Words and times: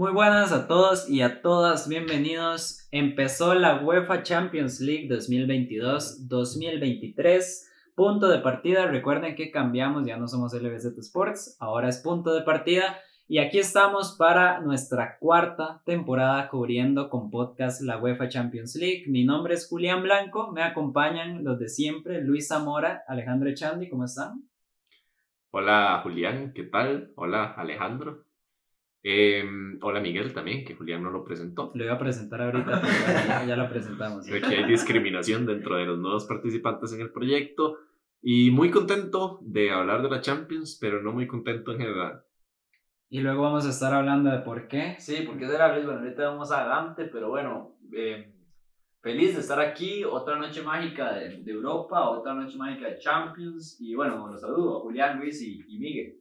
Muy 0.00 0.12
buenas 0.12 0.50
a 0.50 0.66
todos 0.66 1.10
y 1.10 1.20
a 1.20 1.42
todas, 1.42 1.86
bienvenidos. 1.86 2.88
Empezó 2.90 3.54
la 3.54 3.82
UEFA 3.82 4.22
Champions 4.22 4.80
League 4.80 5.10
2022-2023. 5.10 7.68
Punto 7.94 8.28
de 8.28 8.38
partida, 8.38 8.86
recuerden 8.86 9.34
que 9.34 9.50
cambiamos, 9.50 10.06
ya 10.06 10.16
no 10.16 10.26
somos 10.26 10.54
LBZ 10.54 10.96
Sports, 11.00 11.58
ahora 11.60 11.90
es 11.90 11.98
punto 11.98 12.32
de 12.32 12.40
partida. 12.40 12.98
Y 13.28 13.40
aquí 13.40 13.58
estamos 13.58 14.16
para 14.18 14.60
nuestra 14.60 15.18
cuarta 15.18 15.82
temporada 15.84 16.48
cubriendo 16.48 17.10
con 17.10 17.30
podcast 17.30 17.82
la 17.82 17.98
UEFA 17.98 18.30
Champions 18.30 18.76
League. 18.76 19.04
Mi 19.06 19.26
nombre 19.26 19.52
es 19.52 19.68
Julián 19.68 20.02
Blanco, 20.02 20.50
me 20.50 20.62
acompañan 20.62 21.44
los 21.44 21.58
de 21.58 21.68
siempre, 21.68 22.22
Luis 22.22 22.48
Zamora, 22.48 23.02
Alejandro 23.06 23.50
Echandi, 23.50 23.90
¿cómo 23.90 24.06
están? 24.06 24.48
Hola 25.50 26.00
Julián, 26.02 26.54
¿qué 26.54 26.62
tal? 26.62 27.12
Hola 27.16 27.52
Alejandro. 27.54 28.29
Em, 29.02 29.78
hola 29.80 30.00
Miguel 30.00 30.34
también, 30.34 30.64
que 30.64 30.74
Julián 30.74 31.02
no 31.02 31.10
lo 31.10 31.24
presentó. 31.24 31.72
Lo 31.74 31.84
iba 31.84 31.94
a 31.94 31.98
presentar 31.98 32.42
ahorita, 32.42 32.82
ya, 33.46 33.56
lo 33.56 33.68
presentamos. 33.68 34.26
Creo 34.26 34.46
que 34.46 34.56
hay 34.56 34.64
discriminación 34.64 35.46
dentro 35.46 35.76
de 35.76 35.86
los 35.86 35.98
nuevos 35.98 36.26
participantes 36.26 36.92
en 36.92 37.00
el 37.00 37.10
proyecto. 37.10 37.78
Y 38.22 38.50
muy 38.50 38.70
contento 38.70 39.38
de 39.40 39.70
hablar 39.70 40.02
de 40.02 40.10
la 40.10 40.20
Champions, 40.20 40.76
pero 40.78 41.02
no 41.02 41.12
muy 41.12 41.26
contento 41.26 41.72
en 41.72 41.78
general. 41.78 42.22
Y 43.08 43.20
luego 43.20 43.42
vamos 43.42 43.66
a 43.66 43.70
estar 43.70 43.94
hablando 43.94 44.30
de 44.30 44.40
por 44.40 44.68
qué. 44.68 44.96
Sí, 44.98 45.24
porque 45.26 45.44
es 45.44 45.50
de 45.50 45.56
la 45.56 45.72
bueno, 45.72 46.00
ahorita 46.00 46.28
vamos 46.28 46.52
adelante, 46.52 47.06
pero 47.06 47.30
bueno, 47.30 47.78
eh, 47.92 48.34
feliz 49.00 49.34
de 49.34 49.40
estar 49.40 49.58
aquí, 49.58 50.04
otra 50.04 50.36
noche 50.36 50.62
mágica 50.62 51.14
de, 51.14 51.42
Europa, 51.50 52.10
otra 52.10 52.34
noche 52.34 52.58
mágica 52.58 52.88
de 52.88 52.98
Champions, 52.98 53.80
y 53.80 53.94
bueno, 53.94 54.28
los 54.28 54.42
saludo 54.42 54.76
a 54.76 54.80
Julián, 54.82 55.18
Luis 55.18 55.40
y, 55.40 55.64
y 55.66 55.78
Miguel. 55.78 56.20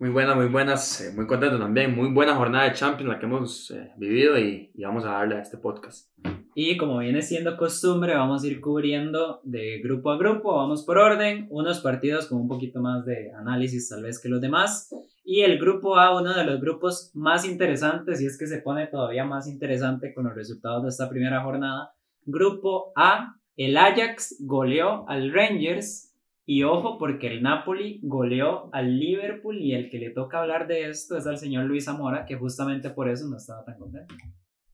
Muy 0.00 0.08
buenas, 0.08 0.34
muy 0.34 0.46
buenas, 0.46 1.02
eh, 1.02 1.12
muy 1.14 1.26
contento 1.26 1.58
también. 1.58 1.94
Muy 1.94 2.10
buena 2.10 2.34
jornada 2.34 2.64
de 2.64 2.72
Champions 2.72 3.12
la 3.12 3.18
que 3.18 3.26
hemos 3.26 3.70
eh, 3.70 3.92
vivido 3.98 4.38
y, 4.38 4.70
y, 4.72 4.82
vamos 4.82 5.04
a 5.04 5.10
darle 5.10 5.36
a 5.36 5.42
este 5.42 5.58
podcast. 5.58 6.08
Y 6.54 6.78
como 6.78 7.00
viene 7.00 7.20
siendo 7.20 7.54
costumbre, 7.58 8.14
vamos 8.14 8.42
a 8.42 8.46
ir 8.46 8.62
cubriendo 8.62 9.42
de 9.44 9.78
grupo 9.84 10.10
a 10.10 10.16
grupo, 10.16 10.56
vamos 10.56 10.86
por 10.86 10.96
orden, 10.96 11.48
unos 11.50 11.80
partidos 11.80 12.28
con 12.28 12.40
un 12.40 12.48
poquito 12.48 12.80
más 12.80 13.04
de 13.04 13.30
análisis 13.34 13.90
tal 13.90 14.02
vez 14.02 14.18
que 14.18 14.30
los 14.30 14.40
demás. 14.40 14.88
Y 15.22 15.42
el 15.42 15.58
grupo 15.58 15.98
A, 15.98 16.18
uno 16.18 16.32
de 16.32 16.44
los 16.44 16.62
grupos 16.62 17.10
más 17.12 17.44
interesantes, 17.44 18.22
y 18.22 18.26
es 18.26 18.38
que 18.38 18.46
se 18.46 18.62
pone 18.62 18.86
todavía 18.86 19.26
más 19.26 19.46
interesante 19.48 20.14
con 20.14 20.24
los 20.24 20.34
resultados 20.34 20.82
de 20.82 20.88
esta 20.88 21.10
primera 21.10 21.42
jornada. 21.42 21.92
Grupo 22.24 22.90
A, 22.96 23.34
el 23.54 23.76
Ajax 23.76 24.36
goleó 24.40 25.06
al 25.10 25.30
Rangers 25.30 26.09
y 26.52 26.64
ojo 26.64 26.98
porque 26.98 27.28
el 27.28 27.44
Napoli 27.44 28.00
goleó 28.02 28.74
al 28.74 28.98
Liverpool 28.98 29.56
y 29.58 29.72
el 29.72 29.88
que 29.88 30.00
le 30.00 30.10
toca 30.10 30.40
hablar 30.40 30.66
de 30.66 30.90
esto 30.90 31.16
es 31.16 31.24
al 31.28 31.38
señor 31.38 31.66
Luis 31.66 31.84
Zamora, 31.84 32.26
que 32.26 32.34
justamente 32.34 32.90
por 32.90 33.08
eso 33.08 33.28
no 33.28 33.36
estaba 33.36 33.64
tan 33.64 33.78
contento. 33.78 34.12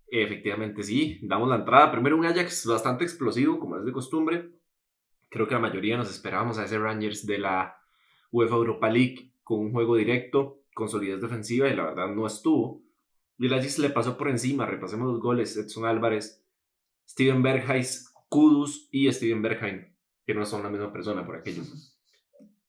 Efectivamente, 0.08 0.82
sí. 0.82 1.18
Damos 1.20 1.50
la 1.50 1.56
entrada. 1.56 1.92
Primero 1.92 2.16
un 2.16 2.24
Ajax 2.24 2.64
bastante 2.66 3.04
explosivo, 3.04 3.58
como 3.58 3.76
es 3.76 3.84
de 3.84 3.92
costumbre. 3.92 4.52
Creo 5.28 5.46
que 5.46 5.52
la 5.52 5.60
mayoría 5.60 5.98
nos 5.98 6.10
esperábamos 6.10 6.58
a 6.58 6.64
ese 6.64 6.78
Rangers 6.78 7.26
de 7.26 7.40
la 7.40 7.76
UEFA 8.32 8.54
Europa 8.54 8.88
League 8.88 9.34
con 9.42 9.60
un 9.60 9.72
juego 9.72 9.96
directo, 9.96 10.62
con 10.74 10.88
solidez 10.88 11.20
defensiva 11.20 11.68
y 11.68 11.76
la 11.76 11.84
verdad 11.84 12.08
no 12.08 12.26
estuvo. 12.26 12.80
Y 13.36 13.48
el 13.48 13.52
Ajax 13.52 13.80
le 13.80 13.90
pasó 13.90 14.16
por 14.16 14.30
encima. 14.30 14.64
Repasemos 14.64 15.12
los 15.12 15.20
goles. 15.20 15.54
Edson 15.54 15.84
Álvarez, 15.84 16.42
Steven 17.06 17.42
Berghuis, 17.42 18.10
Kudus 18.30 18.88
y 18.90 19.12
Steven 19.12 19.42
Berghain 19.42 19.95
que 20.26 20.34
no 20.34 20.44
son 20.44 20.64
la 20.64 20.70
misma 20.70 20.92
persona 20.92 21.24
por 21.24 21.36
aquello. 21.36 21.62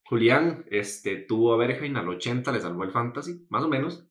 Julián 0.06 0.64
este, 0.70 1.18
tuvo 1.18 1.54
a 1.54 1.58
Berghain 1.58 1.98
al 1.98 2.08
80, 2.08 2.52
le 2.52 2.62
salvó 2.62 2.84
el 2.84 2.92
fantasy, 2.92 3.46
más 3.50 3.64
o 3.64 3.68
menos. 3.68 4.08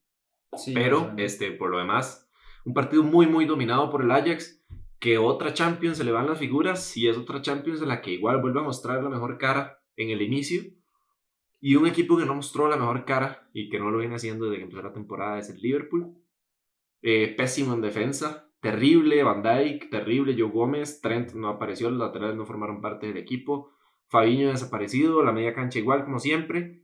pero 0.74 1.12
este, 1.16 1.52
por 1.52 1.70
lo 1.70 1.78
demás, 1.78 2.28
un 2.64 2.74
partido 2.74 3.02
muy, 3.02 3.26
muy 3.26 3.46
dominado 3.46 3.88
por 3.90 4.02
el 4.02 4.10
Ajax, 4.10 4.62
que 4.98 5.18
otra 5.18 5.54
Champions 5.54 5.98
se 5.98 6.04
le 6.04 6.12
van 6.12 6.26
las 6.26 6.38
figuras 6.38 6.96
y 6.96 7.08
es 7.08 7.16
otra 7.16 7.40
Champions 7.40 7.80
en 7.80 7.88
la 7.88 8.02
que 8.02 8.12
igual 8.12 8.40
vuelve 8.40 8.60
a 8.60 8.64
mostrar 8.64 9.02
la 9.02 9.10
mejor 9.10 9.38
cara 9.38 9.82
en 9.96 10.10
el 10.10 10.22
inicio. 10.22 10.62
Y 11.60 11.76
un 11.76 11.86
equipo 11.86 12.18
que 12.18 12.26
no 12.26 12.34
mostró 12.34 12.68
la 12.68 12.76
mejor 12.76 13.04
cara 13.04 13.48
y 13.52 13.68
que 13.70 13.78
no 13.78 13.90
lo 13.90 13.98
viene 13.98 14.16
haciendo 14.16 14.46
desde 14.46 14.58
que 14.58 14.64
empezó 14.64 14.82
la 14.82 14.92
temporada 14.92 15.38
es 15.38 15.48
el 15.48 15.60
Liverpool. 15.60 16.14
Eh, 17.02 17.34
pésimo 17.36 17.74
en 17.74 17.80
defensa, 17.80 18.45
terrible, 18.70 19.22
Van 19.22 19.42
Dijk, 19.42 19.90
terrible, 19.90 20.34
Joe 20.36 20.50
Gómez, 20.50 21.00
Trent 21.00 21.34
no 21.34 21.48
apareció, 21.48 21.88
los 21.88 22.00
laterales 22.00 22.36
no 22.36 22.46
formaron 22.46 22.80
parte 22.80 23.06
del 23.06 23.16
equipo, 23.16 23.70
Fabiño 24.08 24.48
desaparecido, 24.48 25.22
la 25.22 25.32
media 25.32 25.54
cancha 25.54 25.78
igual 25.78 26.04
como 26.04 26.18
siempre, 26.18 26.82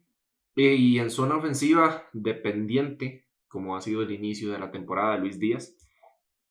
eh, 0.54 0.74
y 0.74 0.98
en 1.00 1.10
zona 1.10 1.36
ofensiva 1.36 2.04
dependiente, 2.12 3.26
como 3.48 3.76
ha 3.76 3.80
sido 3.80 4.02
el 4.02 4.12
inicio 4.12 4.52
de 4.52 4.60
la 4.60 4.70
temporada 4.70 5.14
de 5.14 5.20
Luis 5.20 5.40
Díaz, 5.40 5.76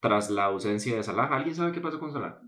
tras 0.01 0.29
la 0.29 0.45
ausencia 0.45 0.95
de 0.95 1.03
Salah. 1.03 1.27
¿Alguien 1.27 1.55
sabe 1.55 1.71
qué 1.71 1.79
pasó 1.79 1.99
con 1.99 2.11
Salah? 2.11 2.41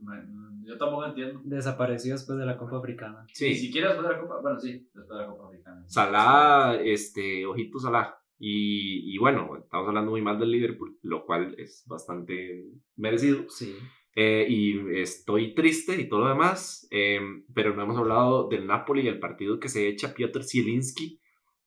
yo 0.65 0.77
tampoco 0.77 1.05
entiendo. 1.05 1.41
Desapareció 1.43 2.13
después 2.13 2.37
de 2.37 2.45
la 2.45 2.57
Copa 2.57 2.77
Africana. 2.77 3.25
Sí. 3.31 3.49
Ni 3.49 3.55
siquiera 3.55 3.89
después 3.89 4.07
de 4.07 4.15
la 4.15 4.21
Copa, 4.21 4.41
bueno, 4.41 4.59
sí, 4.59 4.89
después 4.93 5.07
de 5.07 5.25
la 5.25 5.27
Copa 5.27 5.47
Africana. 5.47 5.83
Salah, 5.87 6.75
este, 6.81 7.45
ojito 7.45 7.79
Salah. 7.79 8.17
Y, 8.45 9.17
bueno, 9.19 9.55
estamos 9.55 9.87
hablando 9.87 10.11
muy 10.11 10.21
mal 10.21 10.37
del 10.37 10.51
Liverpool, 10.51 10.97
lo 11.01 11.25
cual 11.25 11.55
es 11.57 11.85
bastante 11.87 12.65
merecido. 12.97 13.45
Sí. 13.47 13.73
Eh, 14.17 14.45
y 14.49 14.99
estoy 14.99 15.55
triste 15.55 15.95
y 15.95 16.09
todo 16.09 16.25
lo 16.25 16.27
demás, 16.27 16.85
eh, 16.91 17.21
pero 17.55 17.73
no 17.73 17.83
hemos 17.83 17.97
hablado 17.97 18.49
del 18.49 18.67
Napoli 18.67 19.03
y 19.03 19.07
el 19.07 19.19
partido 19.19 19.61
que 19.61 19.69
se 19.69 19.87
echa 19.87 20.13
Piotr 20.13 20.43
Zielinski, 20.43 21.21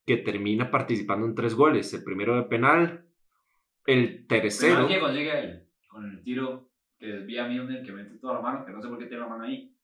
que 0.05 0.19
termina 0.19 0.71
participando 0.71 1.27
en 1.27 1.35
tres 1.35 1.55
goles. 1.55 1.95
El 1.95 2.05
primero 2.05 2.37
de 2.37 2.43
penal, 2.43 3.07
el 3.87 4.27
tercero. 4.27 4.87
¿Qué 4.87 5.01
consigue 5.01 5.39
él? 5.39 5.63
Con 5.89 6.05
el 6.05 6.23
tiro 6.23 6.71
que 6.99 7.07
desvía 7.07 7.47
a 7.47 7.49
Milner, 7.49 7.83
que 7.85 7.93
mete 7.93 8.19
toda 8.19 8.35
la 8.35 8.43
mano, 8.43 8.67
que 8.67 8.73
no 8.73 8.83
sé 8.83 8.89
por 8.89 8.99
qué 8.99 9.07
tiene 9.07 9.23
la 9.23 9.31
mano 9.31 9.45
ahí. 9.45 9.75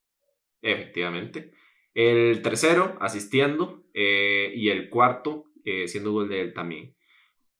Efectivamente. 0.60 1.54
El 1.94 2.42
tercero, 2.42 2.98
asistiendo, 3.00 3.82
eh, 3.94 4.52
y 4.54 4.68
el 4.68 4.90
cuarto, 4.90 5.46
eh, 5.64 5.88
siendo 5.88 6.12
gol 6.12 6.28
de 6.28 6.40
él 6.40 6.52
también. 6.52 6.94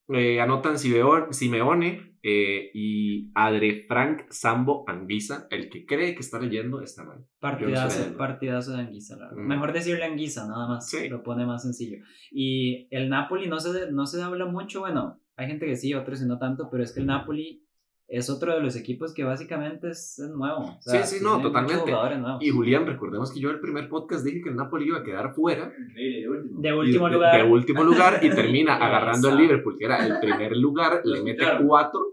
Eh, 0.09 0.41
anotan 0.41 0.77
Simeone 0.77 2.17
eh, 2.21 2.71
y 2.73 3.31
Adre 3.35 3.85
Frank 3.87 4.23
Sambo 4.29 4.83
Anguisa. 4.87 5.47
El 5.49 5.69
que 5.69 5.85
cree 5.85 6.13
que 6.13 6.19
está 6.19 6.39
leyendo 6.39 6.81
está 6.81 7.03
mal. 7.03 7.25
Partidazo, 7.39 8.17
partidazo 8.17 8.73
de 8.73 8.81
Anguisa, 8.81 9.17
Mejor 9.35 9.71
decirle 9.71 10.03
Anguisa, 10.03 10.47
nada 10.47 10.67
más. 10.67 10.93
Lo 11.09 11.23
pone 11.23 11.45
más 11.45 11.63
sencillo. 11.63 11.97
Y 12.31 12.87
el 12.91 13.09
Napoli 13.09 13.47
no 13.47 13.59
se, 13.59 13.91
no 13.91 14.05
se 14.05 14.21
habla 14.21 14.45
mucho, 14.45 14.81
bueno, 14.81 15.21
hay 15.35 15.47
gente 15.47 15.65
que 15.65 15.75
sí, 15.75 15.93
otros 15.93 16.21
no 16.21 16.37
tanto, 16.37 16.69
pero 16.69 16.83
es 16.83 16.91
que 16.91 16.99
el 16.99 17.07
Napoli 17.07 17.62
es 18.13 18.29
otro 18.29 18.53
de 18.53 18.61
los 18.61 18.75
equipos 18.75 19.11
que 19.11 19.23
básicamente 19.23 19.89
es, 19.89 20.19
nuevo. 20.19 20.77
sí, 20.81 20.97
sí, 21.03 21.17
no, 21.23 21.41
totalmente. 21.41 21.91
Y 22.41 22.49
Julián, 22.51 22.85
recordemos 22.85 23.31
que 23.31 23.39
yo 23.39 23.49
en 23.49 23.55
el 23.55 23.61
primer 23.61 23.89
podcast 23.89 24.23
dije 24.23 24.43
que 24.43 24.49
el 24.49 24.55
Napoli 24.55 24.85
iba 24.85 24.99
a 24.99 25.03
quedar 25.03 25.33
fuera. 25.33 25.73
De 25.95 26.73
último, 26.73 27.09
lugar. 27.09 27.35
De, 27.35 27.51
último 27.51 27.83
lugar 27.83 28.19
y 28.21 28.29
termina 28.35 28.75
agarrando 28.75 29.29
al 29.29 29.37
Liverpool, 29.37 29.77
que 29.79 29.85
era 29.85 30.05
el 30.05 30.19
primer 30.19 30.55
lugar, 30.55 31.01
le 31.03 31.23
mete 31.23 31.43
cuatro. 31.65 32.05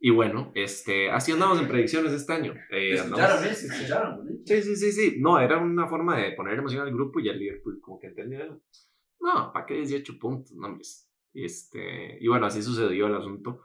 Y 0.00 0.10
bueno, 0.10 0.50
este, 0.56 1.10
así 1.10 1.30
andamos 1.30 1.60
en 1.60 1.68
predicciones 1.68 2.12
este 2.12 2.32
año. 2.32 2.54
Eh, 2.70 2.94
escucharon, 2.94 3.44
¿eh? 3.44 3.50
escucharon. 3.50 4.28
Sí, 4.44 4.62
sí, 4.62 4.76
sí, 4.76 4.92
sí. 4.92 5.16
No, 5.20 5.38
era 5.38 5.58
una 5.58 5.86
forma 5.86 6.16
de 6.16 6.32
poner 6.32 6.58
emoción 6.58 6.82
al 6.82 6.92
grupo 6.92 7.20
y 7.20 7.28
al 7.28 7.38
Liverpool 7.38 7.80
como 7.80 8.00
que 8.00 8.08
entendía. 8.08 8.48
No, 9.20 9.52
¿para 9.52 9.66
qué 9.66 9.74
18 9.74 10.18
puntos? 10.18 10.52
No, 10.56 10.78
Este, 11.32 12.18
y 12.20 12.26
bueno, 12.26 12.46
así 12.46 12.60
sucedió 12.60 13.06
el 13.06 13.14
asunto. 13.14 13.62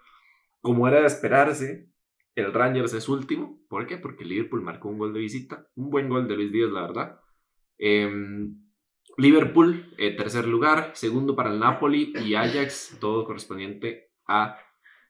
Como 0.64 0.88
era 0.88 1.02
de 1.02 1.08
esperarse, 1.08 1.90
el 2.36 2.54
Rangers 2.54 2.94
es 2.94 3.10
último. 3.10 3.60
¿Por 3.68 3.86
qué? 3.86 3.98
Porque 3.98 4.24
Liverpool 4.24 4.62
marcó 4.62 4.88
un 4.88 4.98
gol 4.98 5.12
de 5.12 5.20
visita. 5.20 5.68
Un 5.76 5.90
buen 5.90 6.08
gol 6.08 6.26
de 6.26 6.38
Luis 6.38 6.54
Díaz, 6.54 6.72
la 6.72 6.82
verdad. 6.84 7.20
Em, 7.78 8.56
Liverpool, 9.18 9.94
eh, 9.98 10.16
tercer 10.16 10.48
lugar. 10.48 10.92
Segundo 10.94 11.36
para 11.36 11.52
el 11.52 11.60
Napoli 11.60 12.14
y 12.24 12.36
Ajax, 12.36 12.98
todo 13.02 13.26
correspondiente 13.26 14.14
a 14.26 14.58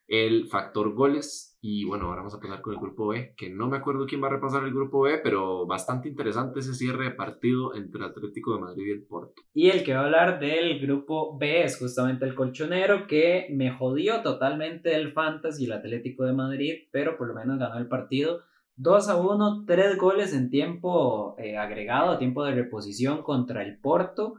el 0.08 0.48
factor 0.48 0.92
goles. 0.96 1.53
Y 1.66 1.86
bueno, 1.86 2.08
ahora 2.08 2.18
vamos 2.18 2.36
a 2.36 2.42
pasar 2.42 2.60
con 2.60 2.74
el 2.74 2.80
grupo 2.82 3.08
B, 3.08 3.36
que 3.38 3.50
no 3.50 3.70
me 3.70 3.78
acuerdo 3.78 4.06
quién 4.06 4.22
va 4.22 4.28
a 4.28 4.32
repasar 4.32 4.66
el 4.66 4.74
grupo 4.74 5.04
B, 5.04 5.20
pero 5.24 5.66
bastante 5.66 6.10
interesante 6.10 6.60
ese 6.60 6.74
cierre 6.74 7.06
de 7.06 7.12
partido 7.12 7.74
entre 7.74 8.04
Atlético 8.04 8.56
de 8.56 8.60
Madrid 8.60 8.86
y 8.86 8.92
el 8.92 9.04
Porto. 9.04 9.42
Y 9.54 9.70
el 9.70 9.82
que 9.86 9.94
va 9.94 10.02
a 10.02 10.04
hablar 10.04 10.40
del 10.42 10.82
grupo 10.82 11.38
B 11.38 11.64
es 11.64 11.80
justamente 11.80 12.26
el 12.26 12.36
colchonero, 12.36 13.08
que 13.08 13.48
me 13.52 13.72
jodió 13.72 14.22
totalmente 14.24 14.94
el 14.94 15.14
Fantasy 15.14 15.64
y 15.64 15.66
el 15.68 15.72
Atlético 15.72 16.26
de 16.26 16.34
Madrid, 16.34 16.74
pero 16.92 17.18
por 17.18 17.30
lo 17.30 17.34
menos 17.34 17.58
ganó 17.58 17.78
el 17.78 17.88
partido. 17.88 18.42
2 18.76 19.08
a 19.08 19.16
1, 19.16 19.64
3 19.66 19.98
goles 19.98 20.34
en 20.34 20.50
tiempo 20.50 21.38
eh, 21.38 21.58
agregado, 21.58 22.18
tiempo 22.18 22.44
de 22.44 22.56
reposición 22.56 23.24
contra 23.24 23.64
el 23.64 23.80
Porto. 23.80 24.34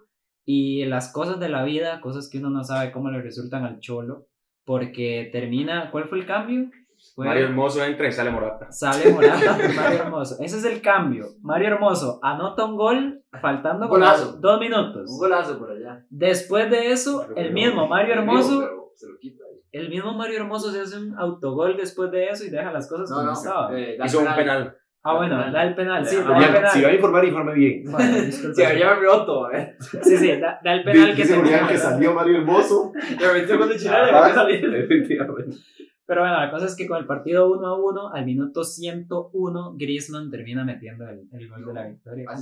Y 0.44 0.85
las 0.85 1.11
cosas 1.11 1.41
de 1.41 1.49
la 1.49 1.65
vida, 1.65 2.03
cosas 2.03 2.29
que 2.29 2.37
uno 2.37 2.50
no 2.50 2.65
sabe 2.65 2.93
cómo 2.93 3.11
le 3.11 3.23
resultan 3.23 3.65
al 3.65 3.81
Cholo, 3.81 4.26
porque 4.67 5.31
termina, 5.32 5.91
¿cuál 5.91 6.05
fue 6.11 6.19
el 6.19 6.26
cambio? 6.26 6.69
Mario 7.17 7.45
Hermoso 7.47 7.85
entra 7.85 8.09
y 8.09 8.12
sale 8.12 8.31
Morata. 8.31 8.67
Sale 8.71 9.12
Morata 9.12 9.56
Mario 9.77 9.99
Hermoso. 10.03 10.37
Ese 10.41 10.59
es 10.59 10.65
el 10.65 10.81
cambio. 10.81 11.27
Mario 11.43 11.69
Hermoso 11.69 12.19
anota 12.23 12.65
un 12.65 12.77
gol 12.77 13.23
faltando 13.41 13.87
dos 13.89 14.61
minutos. 14.61 15.11
Un 15.11 15.19
golazo 15.19 15.59
por 15.59 15.71
allá. 15.71 16.05
Después 16.11 16.71
de 16.71 16.91
eso, 16.93 17.27
el 17.37 17.53
mismo 17.53 17.87
Mario 17.89 18.15
Hermoso 18.15 18.69
se 18.95 19.06
lo 19.09 19.19
quita. 19.21 19.43
y- 19.73 19.77
El 19.79 19.89
mismo 19.91 20.15
Mario 20.15 20.39
Hermoso 20.39 20.71
se 20.71 20.81
hace 20.81 20.99
un 20.99 21.19
autogol 21.19 21.77
después 21.77 22.11
de 22.11 22.29
eso 22.29 22.45
y 22.45 22.51
deja 22.51 22.71
las 22.73 22.89
cosas 22.89 23.11
No, 23.11 23.17
como 23.17 23.27
no, 23.29 23.33
estaban. 23.33 23.77
eh, 23.77 23.97
Hizo 24.05 24.19
un 24.19 24.25
penal. 24.25 24.39
penal. 24.39 24.77
ah, 25.03 25.17
bueno, 25.17 25.53
da 25.53 25.62
el 25.65 25.75
penal, 25.75 26.07
sí, 26.07 26.17
Ah, 26.25 26.29
da 26.31 26.39
el 26.47 26.53
penal. 26.55 26.71
si 26.71 26.83
va 26.83 26.89
a 26.89 26.93
informar, 26.95 27.25
informe 27.25 27.55
bien. 27.55 27.83
Bueno, 27.91 28.17
disculpe. 28.19 28.55
Sí, 28.55 28.62
ya 28.79 28.95
me 28.95 29.00
roto, 29.00 29.50
¿eh? 29.53 29.77
Sí, 30.03 30.17
sí, 30.17 30.41
da, 30.41 30.59
da 30.65 30.73
el 30.75 30.85
penal 30.85 31.09
que 31.15 31.23
Dice 31.23 31.35
se 31.35 31.67
que 31.69 31.77
salió 31.77 32.15
Mario 32.15 32.39
Hermoso. 32.39 32.93
Ya 33.21 33.33
me 33.33 33.41
metió 33.41 33.59
con 33.59 33.71
el 33.71 33.79
chileno 33.79 33.99
y 34.07 34.11
Ajá. 34.11 34.19
volvió 34.19 34.33
a 34.33 34.35
salir. 34.35 34.75
Efectivamente. 34.75 35.57
Pero 36.06 36.21
bueno, 36.21 36.39
la 36.39 36.51
cosa 36.51 36.67
es 36.67 36.77
que 36.77 36.87
con 36.87 36.99
el 36.99 37.06
partido 37.06 37.51
1 37.51 37.67
a 37.67 37.79
1, 37.79 38.12
al 38.12 38.25
minuto 38.27 38.62
101, 38.62 39.75
Griezmann 39.77 40.31
termina 40.31 40.65
metiendo 40.65 41.09
el, 41.09 41.29
el 41.33 41.49
gol 41.49 41.65
de 41.67 41.73
la 41.73 41.87
victoria. 41.87 42.27
Ah. 42.29 42.37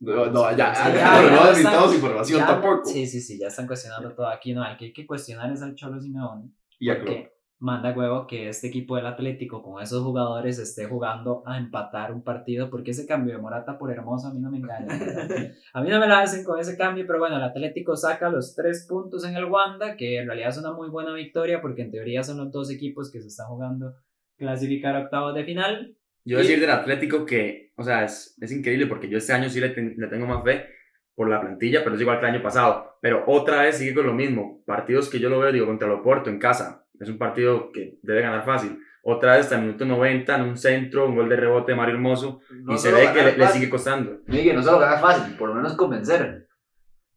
No, 0.00 0.26
no, 0.26 0.56
ya, 0.56 0.74
Sí, 0.74 0.82
ya, 0.94 0.94
ya, 0.94 1.30
no 1.30 1.44
necesitamos 1.46 1.94
información 1.94 2.38
Ya- 2.40 2.46
tampoco. 2.46 2.84
Sí, 2.84 3.06
sí, 3.06 3.20
sí, 3.20 3.38
ya 3.38 3.48
están 3.48 3.66
cuestionando 3.66 4.12
todo 4.12 4.28
aquí. 4.28 4.54
No, 4.54 4.62
al 4.62 4.76
que 4.76 4.86
hay 4.86 4.92
que 4.92 5.06
cuestionar 5.06 5.50
es 5.52 5.60
al 5.60 5.74
Cholo 5.74 6.00
Simeone. 6.00 6.50
Y 6.78 6.88
a 6.88 7.00
Klopp. 7.00 7.26
Manda 7.60 7.92
huevo 7.92 8.26
que 8.28 8.48
este 8.48 8.68
equipo 8.68 8.94
del 8.96 9.06
Atlético 9.06 9.62
con 9.62 9.82
esos 9.82 10.02
jugadores 10.04 10.58
esté 10.60 10.86
jugando 10.86 11.42
a 11.44 11.58
empatar 11.58 12.12
un 12.12 12.22
partido. 12.22 12.70
Porque 12.70 12.92
ese 12.92 13.06
cambio 13.06 13.34
de 13.34 13.40
Morata 13.42 13.78
por 13.78 13.90
Hermoso 13.90 14.28
a 14.28 14.32
mí 14.32 14.38
no 14.40 14.50
me 14.50 14.58
engaña. 14.58 14.86
A 15.74 15.82
mí 15.82 15.90
no 15.90 15.98
me 15.98 16.06
la 16.06 16.20
hacen 16.20 16.44
con 16.44 16.58
ese 16.60 16.76
cambio, 16.76 17.04
pero 17.06 17.18
bueno, 17.18 17.36
el 17.36 17.42
Atlético 17.42 17.96
saca 17.96 18.28
los 18.30 18.54
tres 18.54 18.86
puntos 18.88 19.24
en 19.24 19.34
el 19.36 19.44
Wanda, 19.46 19.96
que 19.96 20.18
en 20.18 20.26
realidad 20.26 20.50
es 20.50 20.58
una 20.58 20.72
muy 20.72 20.88
buena 20.88 21.12
victoria 21.14 21.60
porque 21.60 21.82
en 21.82 21.90
teoría 21.90 22.22
son 22.22 22.36
los 22.38 22.52
dos 22.52 22.70
equipos 22.70 23.10
que 23.10 23.20
se 23.20 23.26
están 23.28 23.48
jugando 23.48 23.94
clasificar 24.36 24.94
a 24.96 25.00
octavos 25.00 25.34
de 25.34 25.44
final. 25.44 25.96
Yo 26.24 26.38
decir 26.38 26.60
del 26.60 26.70
Atlético 26.70 27.24
que, 27.24 27.72
o 27.76 27.82
sea, 27.82 28.04
es, 28.04 28.36
es 28.40 28.52
increíble 28.52 28.86
porque 28.86 29.08
yo 29.08 29.18
este 29.18 29.32
año 29.32 29.48
sí 29.48 29.60
le, 29.60 29.70
ten- 29.70 29.94
le 29.96 30.06
tengo 30.08 30.26
más 30.26 30.44
fe 30.44 30.66
por 31.14 31.28
la 31.28 31.40
plantilla, 31.40 31.82
pero 31.82 31.96
es 31.96 32.00
igual 32.02 32.20
que 32.20 32.26
el 32.26 32.34
año 32.34 32.42
pasado. 32.42 32.98
Pero 33.00 33.24
otra 33.26 33.62
vez 33.62 33.78
sigue 33.78 33.94
con 33.94 34.06
lo 34.06 34.12
mismo. 34.12 34.62
Partidos 34.66 35.08
que 35.08 35.18
yo 35.18 35.28
lo 35.30 35.40
veo, 35.40 35.50
digo, 35.52 35.66
contra 35.66 35.88
el 35.88 35.94
Oporto 35.94 36.30
en 36.30 36.38
casa. 36.38 36.86
Es 37.00 37.08
un 37.08 37.18
partido 37.18 37.70
que 37.72 37.98
debe 38.02 38.22
ganar 38.22 38.44
fácil. 38.44 38.78
Otra 39.02 39.32
vez 39.32 39.42
hasta 39.42 39.56
el 39.56 39.62
minuto 39.62 39.84
90 39.84 40.36
en 40.36 40.42
un 40.42 40.56
centro, 40.56 41.08
un 41.08 41.16
gol 41.16 41.28
de 41.28 41.36
rebote 41.36 41.72
de 41.72 41.76
Mario 41.78 41.94
Hermoso. 41.94 42.40
No 42.62 42.74
y 42.74 42.78
se 42.78 42.92
ve 42.92 43.08
que 43.14 43.22
le, 43.22 43.38
le 43.38 43.46
sigue 43.48 43.70
costando. 43.70 44.18
Miguel, 44.26 44.56
no 44.56 44.62
solo 44.62 44.80
ganar 44.80 45.00
fácil, 45.00 45.36
por 45.36 45.48
lo 45.48 45.54
menos 45.54 45.74
convencer. 45.76 46.48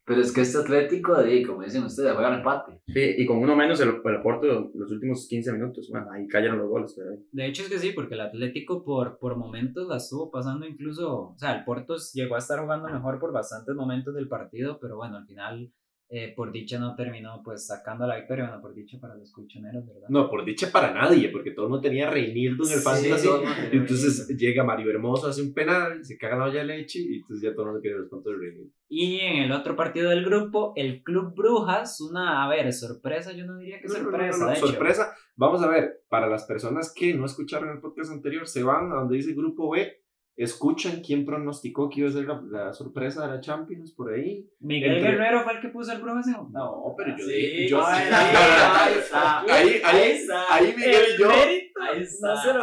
Pero 0.03 0.21
es 0.21 0.31
que 0.33 0.41
este 0.41 0.57
Atlético, 0.57 1.15
de, 1.21 1.45
como 1.45 1.61
dicen 1.61 1.83
ustedes, 1.83 2.11
juega 2.13 2.29
al 2.29 2.39
empate. 2.39 2.81
Sí, 2.87 3.15
y 3.17 3.25
con 3.25 3.37
uno 3.37 3.55
menos 3.55 3.79
el, 3.79 4.01
el 4.03 4.15
Oporto 4.15 4.71
los 4.73 4.91
últimos 4.91 5.27
15 5.27 5.53
minutos. 5.53 5.87
Bueno, 5.91 6.11
ahí 6.11 6.27
cayeron 6.27 6.57
los 6.57 6.67
goles. 6.67 6.93
Pero... 6.97 7.11
De 7.31 7.45
hecho 7.45 7.63
es 7.63 7.69
que 7.69 7.77
sí, 7.77 7.91
porque 7.91 8.15
el 8.15 8.21
Atlético 8.21 8.83
por, 8.83 9.19
por 9.19 9.37
momentos 9.37 9.87
la 9.87 9.97
estuvo 9.97 10.31
pasando 10.31 10.65
incluso, 10.65 11.33
o 11.33 11.37
sea, 11.37 11.55
el 11.55 11.63
Porto 11.63 11.95
llegó 12.13 12.35
a 12.35 12.39
estar 12.39 12.59
jugando 12.59 12.89
mejor 12.89 13.19
por 13.19 13.31
bastantes 13.31 13.75
momentos 13.75 14.15
del 14.15 14.27
partido, 14.27 14.79
pero 14.81 14.97
bueno, 14.97 15.17
al 15.17 15.25
final 15.27 15.71
eh, 16.13 16.33
por 16.35 16.51
dicha 16.51 16.77
no 16.77 16.93
terminó 16.93 17.41
pues 17.41 17.65
sacando 17.65 18.05
la 18.05 18.17
victoria, 18.17 18.43
bueno, 18.43 18.61
por 18.61 18.73
dicha 18.73 18.99
para 18.99 19.15
los 19.15 19.31
colchoneros, 19.31 19.87
¿verdad? 19.87 20.09
No, 20.09 20.29
por 20.29 20.43
dicha 20.43 20.69
para 20.69 20.93
nadie, 20.93 21.29
porque 21.29 21.51
todo 21.51 21.67
el 21.67 21.69
mundo 21.69 21.81
tenía 21.81 22.09
Reinildo 22.09 22.65
en 22.67 22.73
el 22.73 22.79
fantasy. 22.79 23.17
Sí, 23.17 23.29
y 23.71 23.77
entonces 23.77 24.27
llega 24.37 24.65
Mario 24.65 24.89
Hermoso, 24.91 25.27
hace 25.27 25.41
un 25.41 25.53
penal, 25.53 26.03
se 26.03 26.17
caga 26.17 26.35
la 26.35 26.45
olla 26.47 26.59
de 26.59 26.65
leche 26.65 26.99
y 26.99 27.15
entonces 27.19 27.41
ya 27.41 27.53
todo 27.53 27.61
el 27.61 27.67
mundo 27.67 27.81
quiere 27.81 27.99
los 27.99 28.09
puntos 28.09 28.33
de 28.33 28.39
Reinildo. 28.39 28.73
Y 28.89 29.19
en 29.21 29.43
el 29.43 29.53
otro 29.53 29.77
partido 29.77 30.09
del 30.09 30.25
grupo, 30.25 30.73
el 30.75 31.01
Club 31.01 31.33
Brujas, 31.33 32.01
una, 32.01 32.43
a 32.43 32.49
ver, 32.49 32.73
sorpresa, 32.73 33.31
yo 33.31 33.45
no 33.45 33.57
diría 33.57 33.79
que 33.79 33.87
no, 33.87 33.93
sorpresa, 33.93 34.37
no, 34.37 34.43
no, 34.43 34.51
de 34.51 34.57
hecho. 34.57 34.67
sorpresa. 34.67 35.15
Vamos 35.37 35.63
a 35.63 35.69
ver, 35.69 36.03
para 36.09 36.27
las 36.27 36.43
personas 36.43 36.93
que 36.93 37.13
no 37.13 37.25
escucharon 37.25 37.69
el 37.69 37.79
podcast 37.79 38.11
anterior, 38.11 38.45
se 38.49 38.63
van 38.63 38.91
a 38.91 38.95
donde 38.95 39.15
dice 39.15 39.33
Grupo 39.33 39.69
B, 39.69 40.03
escuchan 40.43 41.01
quién 41.05 41.25
pronosticó 41.25 41.89
que 41.89 41.99
iba 42.01 42.09
a 42.09 42.11
ser 42.13 42.25
la, 42.25 42.41
la 42.49 42.73
sorpresa 42.73 43.21
de 43.27 43.35
la 43.35 43.41
Champions 43.41 43.91
por 43.93 44.13
ahí. 44.13 44.47
Miguel 44.59 44.93
Entre- 44.97 45.11
Guerrero 45.11 45.43
fue 45.43 45.53
el 45.53 45.61
que 45.61 45.69
puso 45.69 45.91
el 45.91 46.01
Brujas 46.01 46.27
en 46.27 46.33
No, 46.51 46.93
pero 46.97 47.17
yo 47.17 47.25
Sí, 47.25 47.31
dije- 47.33 47.67
yo- 47.69 47.83
ay, 47.85 48.03
ahí, 48.11 48.33
no, 48.33 48.39
no, 48.39 48.79
ahí 48.79 48.93
está. 48.99 49.39
Ahí, 49.41 49.81
ahí, 49.83 50.11
está. 50.11 50.53
ahí 50.55 50.73
Miguel 50.75 51.03
y 51.15 51.19
yo, 51.21 51.29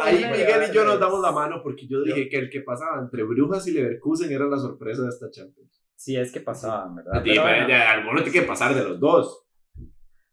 Ahí 0.01 0.15
Miguel, 0.25 0.69
y 0.69 0.73
yo 0.73 0.85
nos 0.85 0.99
damos 0.99 1.21
la 1.21 1.31
mano 1.31 1.61
porque 1.63 1.87
yo 1.87 2.01
dije 2.03 2.29
que 2.29 2.37
el 2.37 2.49
que 2.49 2.61
pasaba 2.61 3.01
entre 3.01 3.23
Brujas 3.23 3.67
y 3.67 3.71
Leverkusen 3.71 4.31
era 4.31 4.45
la 4.45 4.57
sorpresa 4.57 5.03
de 5.03 5.09
esta 5.09 5.29
Champions. 5.29 5.81
Sí, 5.95 6.15
es 6.15 6.31
que 6.31 6.39
pasaban, 6.39 6.95
¿verdad? 6.95 7.21
Sí, 7.23 7.29
Pero 7.31 7.43
pero 7.43 7.55
bueno. 7.57 7.67
ya, 7.67 7.91
alguno 7.91 8.23
tiene 8.23 8.39
que 8.39 8.45
pasar 8.47 8.73
de 8.73 8.83
los 8.83 8.99
dos. 8.99 9.45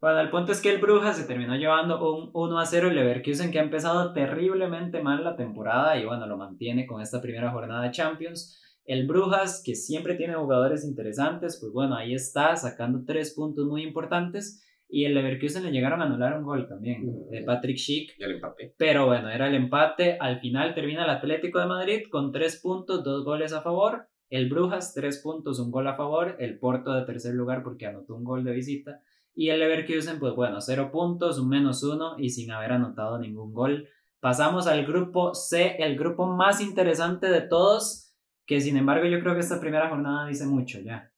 Bueno, 0.01 0.21
el 0.21 0.31
punto 0.31 0.53
es 0.53 0.61
que 0.61 0.71
el 0.71 0.81
Brujas 0.81 1.17
se 1.17 1.27
terminó 1.27 1.57
llevando 1.57 2.15
un 2.15 2.31
1 2.33 2.59
a 2.59 2.67
0 2.67 2.89
el 2.89 2.97
Leverkusen 2.97 3.51
que 3.51 3.59
ha 3.59 3.63
empezado 3.63 4.13
terriblemente 4.13 5.03
mal 5.03 5.25
la 5.25 5.37
temporada 5.37 5.99
y 5.99 6.05
bueno, 6.05 6.27
lo 6.27 6.37
mantiene 6.37 6.87
con 6.87 7.01
esta 7.01 7.23
primera 7.23 7.51
jornada 7.51 7.83
de 7.85 7.91
Champions. 7.93 8.63
El 8.85 9.07
Brujas, 9.07 9.63
que 9.65 9.75
siempre 9.75 10.15
tiene 10.15 10.35
jugadores 10.35 10.85
interesantes, 10.85 11.59
pues 11.61 11.73
bueno, 11.73 11.97
ahí 11.97 12.15
está 12.15 12.55
sacando 12.57 13.05
tres 13.05 13.35
puntos 13.35 13.67
muy 13.67 13.83
importantes 13.83 14.63
y 14.89 15.05
el 15.05 15.15
Leverkusen 15.15 15.65
le 15.65 15.73
llegaron 15.73 16.01
a 16.01 16.05
anular 16.05 16.39
un 16.39 16.45
gol 16.45 16.69
también 16.69 17.29
de 17.31 17.43
Patrick 17.43 17.77
Schick, 17.77 18.13
Y 18.19 18.23
el 18.23 18.33
empate. 18.33 18.75
pero 18.77 19.07
bueno, 19.07 19.31
era 19.31 19.49
el 19.49 19.55
empate. 19.55 20.17
Al 20.21 20.41
final 20.41 20.75
termina 20.75 21.05
el 21.05 21.11
Atlético 21.11 21.59
de 21.59 21.67
Madrid 21.67 22.03
con 22.11 22.31
tres 22.31 22.61
puntos, 22.63 23.03
dos 23.03 23.25
goles 23.25 23.53
a 23.53 23.63
favor. 23.63 24.07
El 24.29 24.49
Brujas, 24.49 24.95
tres 24.95 25.21
puntos, 25.23 25.59
un 25.59 25.71
gol 25.71 25.89
a 25.89 25.97
favor. 25.97 26.37
El 26.39 26.59
Porto 26.59 26.93
de 26.95 27.05
tercer 27.05 27.35
lugar 27.35 27.63
porque 27.65 27.87
anotó 27.87 28.15
un 28.15 28.25
gol 28.25 28.45
de 28.45 28.53
visita. 28.53 29.01
Y 29.39 29.51
el 29.51 29.61
Leverkusen, 29.61 30.19
pues 30.19 30.35
bueno, 30.35 30.63
cero 30.63 30.91
puntos, 30.91 31.39
un 31.39 31.51
menos 31.51 31.83
uno 31.83 32.15
y 32.17 32.31
sin 32.31 32.51
haber 32.51 32.73
anotado 32.73 33.19
ningún 33.19 33.53
gol. 33.53 33.87
Pasamos 34.19 34.67
al 34.67 34.87
grupo 34.87 35.35
C, 35.35 35.77
el 35.79 35.99
grupo 35.99 36.27
más 36.27 36.63
interesante 36.63 37.27
de 37.27 37.43
todos, 37.43 38.15
que 38.47 38.63
sin 38.63 38.79
embargo 38.79 39.05
yo 39.07 39.21
creo 39.21 39.35
que 39.35 39.41
esta 39.41 39.61
primera 39.61 39.91
jornada 39.91 40.27
dice 40.27 40.47
mucho 40.47 40.81
ya. 40.81 41.13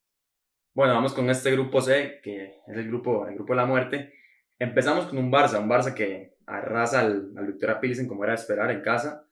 Bueno, 0.75 0.95
vamos 0.95 1.13
con 1.13 1.31
este 1.31 1.53
grupo 1.53 1.81
C, 1.81 2.21
que 2.21 2.57
es 2.67 2.77
el 2.77 2.89
grupo, 2.89 3.25
el 3.29 3.37
grupo 3.37 3.53
de 3.53 3.57
la 3.57 3.67
muerte. 3.67 4.13
Empezamos 4.59 5.07
con 5.07 5.19
un 5.19 5.31
Barça, 5.31 5.61
un 5.61 5.71
Barça 5.71 5.95
que 5.95 6.39
arrasa 6.45 6.99
al, 6.99 7.33
al 7.37 7.47
Victoria 7.47 7.79
Pilsen 7.79 8.09
como 8.09 8.25
era 8.25 8.33
de 8.33 8.41
esperar 8.41 8.73
en 8.73 8.81
casa, 8.81 9.29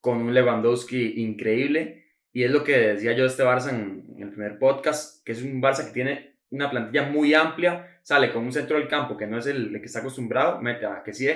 con 0.00 0.18
un 0.18 0.34
Lewandowski 0.34 1.22
increíble. 1.22 2.06
Y 2.32 2.42
es 2.42 2.50
lo 2.50 2.64
que 2.64 2.76
decía 2.76 3.12
yo 3.12 3.22
de 3.22 3.28
este 3.28 3.44
Barça 3.44 3.70
en 3.70 4.16
el 4.18 4.30
primer 4.30 4.58
podcast, 4.58 5.24
que 5.24 5.30
es 5.32 5.42
un 5.42 5.62
Barça 5.62 5.86
que 5.86 5.92
tiene 5.92 6.27
una 6.50 6.70
plantilla 6.70 7.04
muy 7.10 7.34
amplia, 7.34 7.98
sale 8.02 8.32
con 8.32 8.44
un 8.44 8.52
centro 8.52 8.78
del 8.78 8.88
campo 8.88 9.16
que 9.16 9.26
no 9.26 9.38
es 9.38 9.46
el, 9.46 9.74
el 9.74 9.80
que 9.80 9.86
está 9.86 10.00
acostumbrado, 10.00 10.60
mete 10.60 10.86
a 10.86 11.02
que 11.02 11.12
sí, 11.12 11.28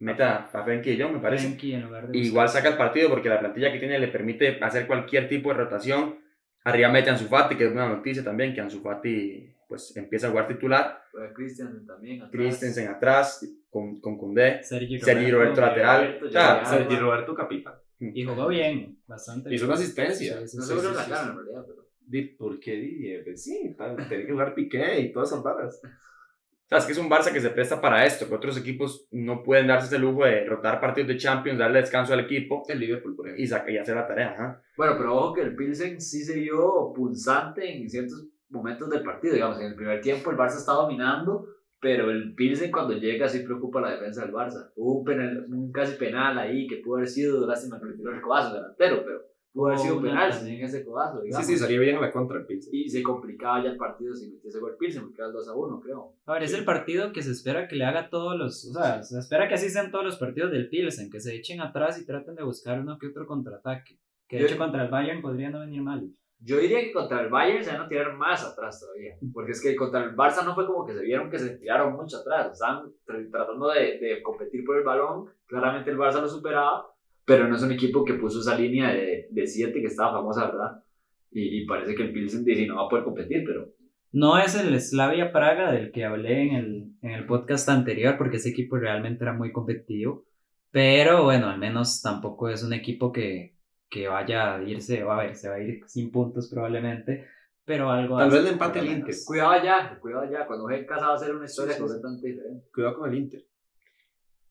mete 0.00 0.22
a, 0.22 0.48
a 0.52 0.62
Frenkie 0.64 0.96
de 0.96 1.02
Jong, 1.04 1.14
me 1.14 1.20
parece. 1.20 1.46
Frenkie 1.46 1.74
en 1.74 1.82
lugar 1.82 2.08
de 2.08 2.18
Igual 2.18 2.48
saca 2.48 2.68
el 2.68 2.76
partido 2.76 3.08
porque 3.08 3.28
la 3.28 3.38
plantilla 3.40 3.72
que 3.72 3.78
tiene 3.78 3.98
le 3.98 4.08
permite 4.08 4.58
hacer 4.62 4.86
cualquier 4.86 5.28
tipo 5.28 5.50
de 5.50 5.56
rotación. 5.56 6.16
Arriba 6.64 6.88
mete 6.90 7.10
a 7.10 7.14
Ansu 7.14 7.26
Fati, 7.26 7.56
que 7.56 7.66
es 7.66 7.72
una 7.72 7.88
noticia 7.88 8.22
también, 8.22 8.54
que 8.54 8.60
Ansu 8.60 8.80
Fati 8.80 9.52
pues, 9.68 9.96
empieza 9.96 10.26
a 10.26 10.30
jugar 10.30 10.46
titular. 10.48 11.02
Juega 11.10 11.32
Christiansen 11.32 11.86
también. 11.86 12.22
atrás. 12.22 12.30
Christensen 12.32 12.88
atrás, 12.88 13.48
con, 13.70 14.00
con 14.00 14.16
Koundé. 14.18 14.62
Sergi 14.62 14.98
Sergi 15.00 15.30
Roberto 15.30 15.60
lateral. 15.60 16.18
Roberto, 16.20 16.66
Sergi 16.68 16.96
Roberto 16.96 17.34
Capitán. 17.34 17.74
Y 18.00 18.24
jugó 18.24 18.48
bien, 18.48 18.98
bastante. 19.06 19.54
Hizo 19.54 19.66
una 19.66 19.74
asistencia. 19.74 20.40
Sí, 20.40 20.48
sí, 20.48 20.56
No 20.56 20.62
sí, 20.64 20.74
se 20.80 20.88
la 20.88 21.04
cara, 21.04 21.22
sí. 21.22 21.28
en 21.30 21.36
realidad, 21.36 21.64
pero. 21.66 21.81
Di, 22.06 22.22
¿Por 22.36 22.58
qué? 22.60 22.72
Di, 22.76 23.08
eh, 23.12 23.22
pues 23.24 23.42
sí, 23.44 23.74
tenía 24.08 24.26
que 24.26 24.32
jugar 24.32 24.54
Piqué 24.54 25.00
y 25.00 25.12
todas 25.12 25.30
esas 25.32 25.42
varas. 25.42 25.80
O 25.84 26.68
sea, 26.68 26.78
es 26.78 26.86
que 26.86 26.92
es 26.92 26.98
un 26.98 27.10
Barça 27.10 27.32
que 27.32 27.40
se 27.40 27.50
presta 27.50 27.80
para 27.80 28.04
esto, 28.06 28.26
que 28.28 28.34
otros 28.34 28.56
equipos 28.58 29.06
no 29.10 29.42
pueden 29.42 29.66
darse 29.66 29.88
ese 29.88 29.98
lujo 29.98 30.24
de 30.24 30.44
rotar 30.46 30.80
partidos 30.80 31.08
de 31.08 31.16
Champions, 31.18 31.58
darle 31.58 31.80
descanso 31.80 32.14
al 32.14 32.20
equipo 32.20 32.62
El 32.68 32.80
Liverpool, 32.80 33.14
por 33.14 33.26
ejemplo. 33.26 33.44
y, 33.44 33.46
saca- 33.46 33.70
y 33.70 33.76
hacer 33.76 33.94
la 33.96 34.06
tarea. 34.06 34.30
ajá. 34.32 34.62
Bueno, 34.76 34.94
pero 34.96 35.14
ojo 35.14 35.34
que 35.34 35.42
el 35.42 35.54
Pilsen 35.54 36.00
sí 36.00 36.24
se 36.24 36.38
vio 36.40 36.92
pulsante 36.94 37.76
en 37.76 37.88
ciertos 37.90 38.26
momentos 38.48 38.88
del 38.88 39.02
partido. 39.02 39.34
Digamos, 39.34 39.60
en 39.60 39.66
el 39.66 39.74
primer 39.74 40.00
tiempo 40.00 40.30
el 40.30 40.36
Barça 40.38 40.56
está 40.56 40.72
dominando, 40.72 41.46
pero 41.78 42.10
el 42.10 42.34
Pilsen 42.34 42.70
cuando 42.70 42.94
llega 42.94 43.28
sí 43.28 43.40
preocupa 43.40 43.80
la 43.82 43.90
defensa 43.92 44.22
del 44.22 44.32
Barça. 44.32 44.70
Hubo 44.76 45.00
un, 45.00 45.04
penal, 45.04 45.44
un 45.50 45.72
casi 45.72 45.96
penal 45.96 46.38
ahí 46.38 46.66
que 46.66 46.76
pudo 46.78 46.96
haber 46.96 47.08
sido, 47.08 47.46
lástima 47.46 47.78
que 47.80 47.86
le 47.86 47.94
tiró 47.96 48.14
el 48.14 48.22
codazo 48.22 48.54
delantero, 48.54 49.02
pero 49.04 49.20
pudo 49.52 49.66
haber 49.68 49.78
sido 49.78 50.00
penal 50.02 50.32
sin 50.32 50.62
ese 50.62 50.84
codazo, 50.84 51.18
Sí, 51.20 51.26
digamos. 51.26 51.46
sí, 51.46 51.56
salía 51.58 51.80
bien 51.80 51.96
a 51.96 52.00
la 52.00 52.10
contra 52.10 52.38
el 52.38 52.46
Pilsen. 52.46 52.74
Y 52.74 52.88
se 52.88 53.02
complicaba 53.02 53.62
ya 53.62 53.70
el 53.70 53.76
partido 53.76 54.14
si 54.14 54.30
metiese 54.30 54.58
gol 54.60 54.76
Pilsen, 54.78 55.02
porque 55.02 55.16
era 55.20 55.26
el 55.28 55.32
2 55.34 55.48
a 55.48 55.54
1, 55.54 55.80
creo. 55.80 56.12
A 56.26 56.32
ver, 56.34 56.42
es 56.44 56.54
el 56.54 56.64
partido 56.64 57.12
que 57.12 57.22
se 57.22 57.32
espera 57.32 57.68
que 57.68 57.76
le 57.76 57.84
haga 57.84 58.08
todos 58.10 58.38
los. 58.38 58.64
O 58.70 58.72
sea, 58.72 59.02
se 59.02 59.18
espera 59.18 59.48
que 59.48 59.54
así 59.54 59.68
sean 59.68 59.90
todos 59.90 60.04
los 60.04 60.16
partidos 60.18 60.50
del 60.50 60.68
Pilsen, 60.68 61.10
que 61.10 61.20
se 61.20 61.34
echen 61.34 61.60
atrás 61.60 62.00
y 62.00 62.06
traten 62.06 62.34
de 62.34 62.42
buscar 62.44 62.80
uno 62.80 62.98
que 62.98 63.08
otro 63.08 63.26
contraataque. 63.26 63.98
Que 64.28 64.38
de 64.38 64.44
hecho 64.46 64.56
contra 64.56 64.84
el 64.84 64.90
Bayern 64.90 65.20
podría 65.20 65.50
no 65.50 65.60
venir 65.60 65.82
mal. 65.82 66.08
Yo 66.44 66.56
diría 66.58 66.80
que 66.80 66.90
contra 66.92 67.20
el 67.20 67.28
Bayern 67.28 67.62
se 67.62 67.70
van 67.70 67.82
a 67.82 67.88
tirar 67.88 68.16
más 68.16 68.42
atrás 68.44 68.80
todavía. 68.80 69.14
Porque 69.32 69.52
es 69.52 69.62
que 69.62 69.76
contra 69.76 70.02
el 70.02 70.16
Barça 70.16 70.44
no 70.44 70.54
fue 70.56 70.66
como 70.66 70.84
que 70.84 70.92
se 70.94 71.02
vieron 71.02 71.30
que 71.30 71.38
se 71.38 71.56
tiraron 71.58 71.92
mucho 71.92 72.16
atrás. 72.16 72.50
Estaban 72.52 72.86
tr- 73.06 73.30
tratando 73.30 73.68
de, 73.68 73.98
de 74.00 74.22
competir 74.22 74.64
por 74.64 74.76
el 74.78 74.82
balón. 74.82 75.26
Claramente 75.46 75.90
el 75.90 75.98
Barça 75.98 76.20
lo 76.20 76.26
superaba. 76.28 76.91
Pero 77.24 77.48
no 77.48 77.56
es 77.56 77.62
un 77.62 77.72
equipo 77.72 78.04
que 78.04 78.14
puso 78.14 78.40
esa 78.40 78.56
línea 78.58 78.92
de 78.92 79.46
7 79.46 79.80
que 79.80 79.86
estaba 79.86 80.12
famosa, 80.12 80.46
¿verdad? 80.46 80.82
Y, 81.30 81.62
y 81.62 81.66
parece 81.66 81.94
que 81.94 82.02
el 82.02 82.12
Pilsen 82.12 82.44
dice 82.44 82.66
no 82.66 82.76
va 82.76 82.84
a 82.86 82.88
poder 82.88 83.04
competir, 83.04 83.44
pero 83.46 83.68
No 84.12 84.38
es 84.38 84.54
el 84.54 84.78
Slavia 84.80 85.32
Praga 85.32 85.72
del 85.72 85.90
que 85.92 86.04
hablé 86.04 86.42
en 86.48 86.54
el, 86.54 86.92
en 87.02 87.10
el 87.12 87.26
podcast 87.26 87.68
anterior, 87.68 88.16
porque 88.18 88.36
ese 88.36 88.50
equipo 88.50 88.76
realmente 88.76 89.24
era 89.24 89.32
muy 89.32 89.52
competitivo. 89.52 90.26
Pero 90.70 91.24
bueno, 91.24 91.48
al 91.48 91.58
menos 91.58 92.00
tampoco 92.02 92.48
es 92.48 92.62
un 92.62 92.72
equipo 92.72 93.12
que, 93.12 93.56
que 93.90 94.08
vaya 94.08 94.56
a 94.56 94.62
irse, 94.62 95.02
o 95.04 95.10
a 95.12 95.18
ver, 95.24 95.36
se 95.36 95.48
va 95.48 95.56
a 95.56 95.62
ir 95.62 95.80
sin 95.86 96.10
puntos 96.10 96.48
probablemente. 96.50 97.26
pero 97.64 97.90
algo 97.90 98.18
Tal 98.18 98.30
vez 98.30 98.42
le 98.44 98.52
por 98.52 98.52
empate 98.52 98.80
el. 98.80 98.88
Inter. 98.88 99.24
Cuidado 99.24 99.62
ya, 99.64 99.98
cuidado 100.00 100.30
ya. 100.30 100.46
Cuando 100.46 100.64
juegue 100.64 100.80
en 100.82 100.86
casa 100.86 101.08
va 101.08 101.14
a 101.14 101.18
ser 101.18 101.34
una 101.34 101.46
historia 101.46 101.74
Sí, 101.74 101.82
sí, 101.86 101.88
sí. 101.88 102.02
completamente 102.02 102.28
diferente. 102.28 102.66
Cuidado 102.72 102.98
con 102.98 103.10
el 103.12 103.18
Inter. 103.18 103.44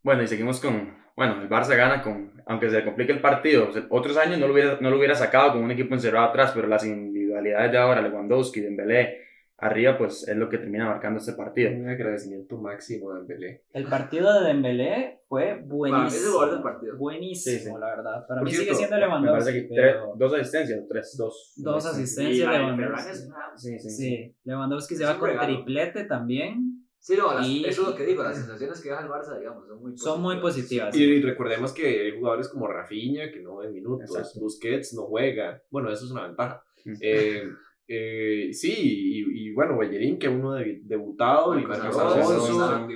Bueno, 0.04 0.24
y 0.24 0.28
seguimos 0.28 0.60
con, 0.60 0.94
bueno, 1.16 1.42
el 1.42 1.50
Barça 1.50 1.76
gana 1.76 2.02
con, 2.02 2.32
aunque 2.48 2.70
se 2.70 2.78
le 2.78 2.86
complique 2.86 3.12
el 3.12 3.22
partido, 3.22 3.70
o 3.70 3.72
sea, 3.72 3.86
otros 3.90 4.18
años 4.18 4.40
no 4.40 4.48
lo, 4.48 4.54
hubiera, 4.54 4.78
no 4.82 4.90
lo 4.90 4.98
hubiera 4.98 5.16
sacado 5.16 5.54
con 5.54 5.64
un 5.64 5.72
equipo 5.72 5.94
encerrado 5.94 6.28
atrás, 6.28 6.52
pero 6.56 6.68
las 6.68 6.86
individualidades 6.86 7.72
de 7.72 7.78
ahora, 7.78 8.02
Lewandowski, 8.02 8.62
Dembélé, 8.62 9.20
arriba, 9.64 9.96
pues 9.96 10.28
es 10.28 10.36
lo 10.36 10.50
que 10.50 10.58
termina 10.58 10.88
marcando 10.88 11.20
este 11.20 11.34
partido. 11.34 11.70
Un 11.72 11.88
agradecimiento 11.88 12.58
máximo 12.58 13.12
a 13.12 13.18
Dembélé. 13.20 13.62
El 13.74 13.84
partido 13.86 14.34
de 14.42 14.48
Dembélé 14.48 15.20
fue 15.30 15.64
Para 15.70 16.02
mí 16.02 16.08
es 16.08 16.26
el 16.26 16.32
jugador 16.32 16.50
del 16.56 16.62
buenísimo. 16.62 16.64
partido. 16.64 16.98
Buenísimo, 16.98 17.58
Sí, 17.60 17.64
sí. 17.66 17.80
la 17.80 17.86
verdad. 17.96 18.26
Para 18.28 18.40
Por 18.42 18.44
mí 18.46 18.52
cierto, 18.56 18.74
sigue 18.74 18.76
siendo 18.76 18.96
Me 18.96 19.02
Lewandowski. 19.02 19.40
parece 19.46 19.62
que 19.68 19.68
tres- 19.76 19.94
pero 19.98 20.14
dos 20.18 20.34
asistencias, 20.34 20.80
o 20.80 20.88
tres, 20.90 21.16
dos. 21.16 21.54
dos 21.58 21.86
asistencias 21.86 22.52
Lewandowski. 22.52 23.12
Sí, 23.58 23.80
sí, 23.80 23.80
sí. 23.80 23.90
Sí, 23.92 24.36
Lewandowski 24.46 24.96
se 24.96 25.06
va 25.06 25.20
con 25.20 25.30
regalo. 25.30 25.46
triplete 25.54 26.06
también. 26.06 26.71
Sí, 27.04 27.18
no, 27.18 27.34
las- 27.34 27.48
Y- 27.48 27.66
eso 27.66 27.82
es 27.82 27.88
lo 27.90 27.96
que 27.96 28.06
digo. 28.06 28.22
Las 28.22 28.38
sensaciones 28.38 28.80
que 28.80 28.90
deja 28.90 29.02
el 29.02 29.10
Barça, 29.10 29.38
digamos, 29.40 29.68
son 29.68 29.82
muy 29.82 29.98
Son 29.98 30.22
muy 30.22 30.40
positivas. 30.40 30.96
Y 30.96 31.20
recordemos 31.22 31.74
que 31.74 31.88
hay 31.88 32.12
jugadores 32.20 32.48
como 32.50 32.68
Rafinha 32.68 33.32
que 33.32 33.42
no 33.42 33.58
ven 33.58 33.74
minutos, 33.74 34.08
Exacto. 34.16 34.40
Busquets 34.40 34.94
no 34.94 35.04
juega. 35.08 35.62
Bueno, 35.72 35.92
eso 35.92 36.06
es 36.06 36.12
una 36.12 36.28
ventaja. 36.28 36.64
Mm. 36.86 36.94
Eh, 37.02 37.44
eh, 37.88 38.50
sí, 38.54 38.72
y, 38.78 39.48
y 39.50 39.54
bueno, 39.54 39.78
Bellerín, 39.80 40.20
que 40.20 40.30
uno 40.30 40.54
de- 40.54 40.82
debutado, 40.84 41.58
y 41.58 41.66
Marcos 41.66 41.98
Alonso. 41.98 42.88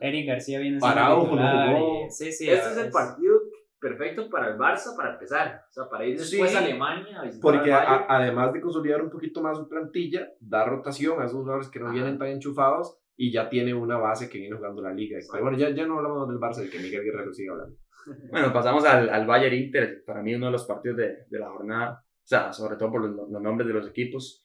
Eric 0.00 0.28
García 0.28 0.60
viene 0.60 0.78
Parado, 0.78 1.22
titular 1.24 1.76
y- 1.78 2.10
Sí, 2.10 2.30
sí. 2.30 2.50
Este 2.50 2.70
es 2.70 2.76
el 2.76 2.90
partido 2.90 3.34
perfecto 3.80 4.28
para 4.28 4.48
el 4.52 4.58
Barça 4.58 4.94
para 4.96 5.14
empezar. 5.14 5.62
O 5.68 5.72
sea, 5.72 5.88
para 5.88 6.04
ir 6.04 6.18
después 6.18 6.50
Sí, 6.50 6.56
a 6.56 6.60
Alemania 6.60 7.20
a 7.22 7.30
Porque 7.40 7.72
a- 7.72 8.06
además 8.08 8.52
de 8.52 8.60
consolidar 8.60 9.00
un 9.02 9.08
poquito 9.10 9.40
más 9.40 9.56
su 9.56 9.68
plantilla, 9.68 10.28
da 10.40 10.64
rotación 10.64 11.20
a 11.22 11.24
esos 11.24 11.38
jugadores 11.40 11.68
que 11.68 11.78
no 11.78 11.86
Ajá. 11.86 11.94
vienen 11.94 12.18
tan 12.18 12.28
enchufados 12.28 12.98
y 13.20 13.32
ya 13.32 13.50
tiene 13.50 13.74
una 13.74 13.98
base 13.98 14.30
que 14.30 14.38
viene 14.38 14.56
jugando 14.56 14.80
la 14.80 14.94
liga. 14.94 15.18
Pero 15.30 15.42
bueno, 15.42 15.58
ya, 15.58 15.70
ya 15.70 15.84
no 15.84 15.98
hablamos 15.98 16.28
del 16.28 16.38
Barça, 16.38 16.62
de 16.62 16.70
que 16.70 16.78
Miguel 16.78 17.02
Guerrero 17.02 17.34
sigue 17.34 17.50
hablando. 17.50 17.76
Bueno, 18.30 18.52
pasamos 18.52 18.84
al, 18.86 19.10
al 19.10 19.26
Bayern 19.26 19.54
Inter, 19.54 20.02
para 20.06 20.22
mí 20.22 20.34
uno 20.34 20.46
de 20.46 20.52
los 20.52 20.64
partidos 20.64 20.96
de, 20.96 21.16
de 21.28 21.38
la 21.38 21.50
jornada, 21.50 22.02
o 22.02 22.26
sea, 22.26 22.52
sobre 22.54 22.76
todo 22.76 22.92
por 22.92 23.02
los, 23.02 23.28
los 23.28 23.42
nombres 23.42 23.66
de 23.66 23.74
los 23.74 23.88
equipos. 23.88 24.42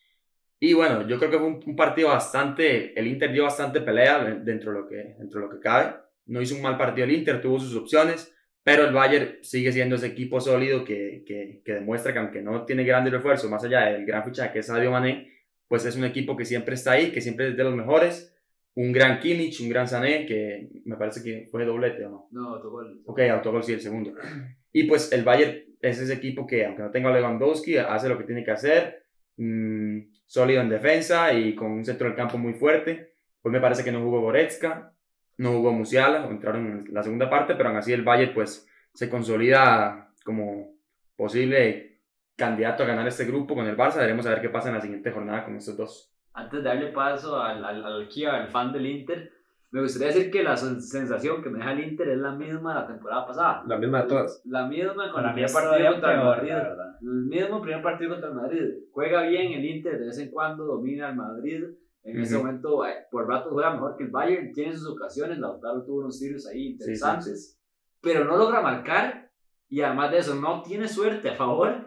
Y 0.59 0.73
bueno, 0.73 1.07
yo 1.07 1.17
creo 1.17 1.29
que 1.29 1.37
fue 1.37 1.47
un, 1.47 1.61
un 1.65 1.75
partido 1.75 2.09
bastante, 2.09 2.99
el 2.99 3.07
Inter 3.07 3.31
dio 3.31 3.43
bastante 3.43 3.79
pelea 3.79 4.23
dentro 4.43 4.73
de, 4.73 4.79
lo 4.79 4.87
que, 4.87 4.95
dentro 5.17 5.39
de 5.39 5.45
lo 5.45 5.53
que 5.53 5.59
cabe. 5.59 5.95
No 6.25 6.41
hizo 6.41 6.55
un 6.55 6.61
mal 6.63 6.75
partido 6.75 7.05
el 7.05 7.13
Inter, 7.13 7.41
tuvo 7.41 7.59
sus 7.59 7.75
opciones, 7.75 8.35
pero 8.63 8.85
el 8.85 8.93
Bayern 8.93 9.37
sigue 9.43 9.71
siendo 9.71 9.95
ese 9.95 10.07
equipo 10.07 10.41
sólido 10.41 10.83
que, 10.83 11.23
que, 11.25 11.61
que 11.63 11.73
demuestra 11.73 12.11
que 12.11 12.19
aunque 12.19 12.41
no 12.41 12.65
tiene 12.65 12.83
grandes 12.83 13.13
refuerzos, 13.13 13.49
más 13.51 13.63
allá 13.63 13.85
del 13.85 14.05
gran 14.05 14.25
fichaje 14.25 14.51
que 14.51 14.59
es 14.59 14.65
Sadio 14.65 14.91
Mané, 14.91 15.31
pues 15.67 15.85
es 15.85 15.95
un 15.95 16.05
equipo 16.05 16.35
que 16.35 16.45
siempre 16.45 16.75
está 16.75 16.93
ahí, 16.93 17.11
que 17.11 17.21
siempre 17.21 17.49
es 17.49 17.57
de 17.57 17.63
los 17.63 17.75
mejores. 17.75 18.32
Un 18.75 18.91
gran 18.91 19.19
Kimmich, 19.19 19.61
un 19.61 19.69
gran 19.69 19.87
Sané, 19.87 20.25
que 20.25 20.69
me 20.85 20.95
parece 20.95 21.23
que 21.23 21.47
fue 21.51 21.65
doblete 21.65 22.05
o 22.05 22.09
no. 22.09 22.27
No, 22.31 22.81
el. 22.81 23.01
Ok, 23.05 23.19
autogol 23.19 23.63
sí, 23.63 23.73
el 23.73 23.81
segundo. 23.81 24.13
Y 24.71 24.85
pues 24.85 25.11
el 25.11 25.23
Bayern 25.23 25.63
es 25.79 25.99
ese 25.99 26.13
equipo 26.13 26.47
que, 26.47 26.65
aunque 26.65 26.81
no 26.81 26.89
tenga 26.89 27.09
a 27.09 27.13
Lewandowski, 27.13 27.77
hace 27.77 28.09
lo 28.09 28.17
que 28.17 28.23
tiene 28.23 28.43
que 28.43 28.51
hacer. 28.51 29.03
mm, 29.37 29.99
sólido 30.25 30.61
en 30.61 30.69
defensa 30.69 31.31
y 31.33 31.53
con 31.55 31.71
un 31.71 31.85
centro 31.85 32.07
del 32.07 32.15
campo 32.15 32.37
muy 32.37 32.53
fuerte. 32.53 33.13
Pues 33.41 33.53
me 33.53 33.59
parece 33.61 33.83
que 33.83 33.91
no 33.91 34.01
jugó 34.01 34.21
Goretzka, 34.21 34.93
no 35.37 35.51
jugó 35.53 35.71
Musiala, 35.73 36.25
entraron 36.27 36.85
en 36.87 36.93
la 36.93 37.03
segunda 37.03 37.29
parte, 37.29 37.55
pero 37.55 37.69
aún 37.69 37.77
así 37.77 37.93
el 37.93 38.03
Bayern 38.03 38.33
pues 38.33 38.67
se 38.93 39.09
consolida 39.09 40.11
como 40.23 40.75
posible 41.15 41.99
candidato 42.35 42.83
a 42.83 42.87
ganar 42.87 43.07
este 43.07 43.25
grupo 43.25 43.55
con 43.55 43.67
el 43.67 43.77
Barça. 43.77 43.97
Veremos 43.97 44.25
a 44.25 44.29
ver 44.31 44.41
qué 44.41 44.49
pasa 44.49 44.69
en 44.69 44.75
la 44.75 44.81
siguiente 44.81 45.11
jornada 45.11 45.45
con 45.45 45.55
estos 45.55 45.77
dos. 45.77 46.12
Antes 46.33 46.63
de 46.63 46.69
darle 46.69 46.87
paso 46.91 47.37
al, 47.39 47.63
al, 47.63 47.83
al 47.85 48.07
Kia, 48.07 48.33
al 48.35 48.47
fan 48.47 48.71
del 48.73 48.85
Inter, 48.87 49.31
me 49.71 49.81
gustaría 49.81 50.07
decir 50.07 50.31
que 50.31 50.43
la 50.43 50.53
sen- 50.55 50.79
sensación 50.79 51.41
que 51.43 51.49
me 51.49 51.57
deja 51.59 51.71
el 51.73 51.83
Inter 51.83 52.09
es 52.09 52.17
la 52.17 52.31
misma 52.31 52.73
de 52.75 52.79
la 52.81 52.87
temporada 52.87 53.25
pasada. 53.27 53.63
La 53.67 53.77
misma 53.77 54.01
de 54.03 54.07
todas. 54.07 54.41
La 54.45 54.67
misma 54.67 55.11
con 55.11 55.25
el 55.25 55.33
primer 55.33 55.51
partido 55.51 55.91
contra 55.91 56.13
el 56.13 56.23
Madrid. 56.23 56.49
la. 56.49 56.97
El 57.01 57.09
mismo 57.25 57.61
primer 57.61 57.81
partido 57.83 58.09
contra 58.11 58.29
el 58.29 58.35
Madrid. 58.35 58.63
Juega 58.91 59.21
bien 59.23 59.53
el 59.53 59.65
Inter, 59.65 59.99
de 59.99 60.05
vez 60.07 60.19
en 60.19 60.31
cuando 60.31 60.65
domina 60.65 61.09
el 61.09 61.15
Madrid. 61.15 61.63
En 62.03 62.19
ese 62.19 62.35
Ujú. 62.35 62.45
momento, 62.45 62.85
eh, 62.85 63.05
por 63.09 63.27
rato 63.27 63.49
juega 63.51 63.71
mejor 63.73 63.95
que 63.95 64.03
el 64.03 64.09
Bayern. 64.11 64.51
Tiene 64.53 64.75
sus 64.75 64.89
ocasiones. 64.89 65.39
Lautaro 65.39 65.83
tuvo 65.83 65.99
unos 66.01 66.19
tiros 66.19 66.45
ahí 66.47 66.67
interesantes. 66.71 67.59
Pero 68.01 68.25
no 68.25 68.37
logra 68.37 68.61
marcar. 68.61 69.29
Y 69.69 69.81
además 69.81 70.11
de 70.11 70.17
eso, 70.19 70.35
no 70.35 70.61
tiene 70.61 70.87
suerte 70.87 71.29
a 71.29 71.35
favor. 71.35 71.85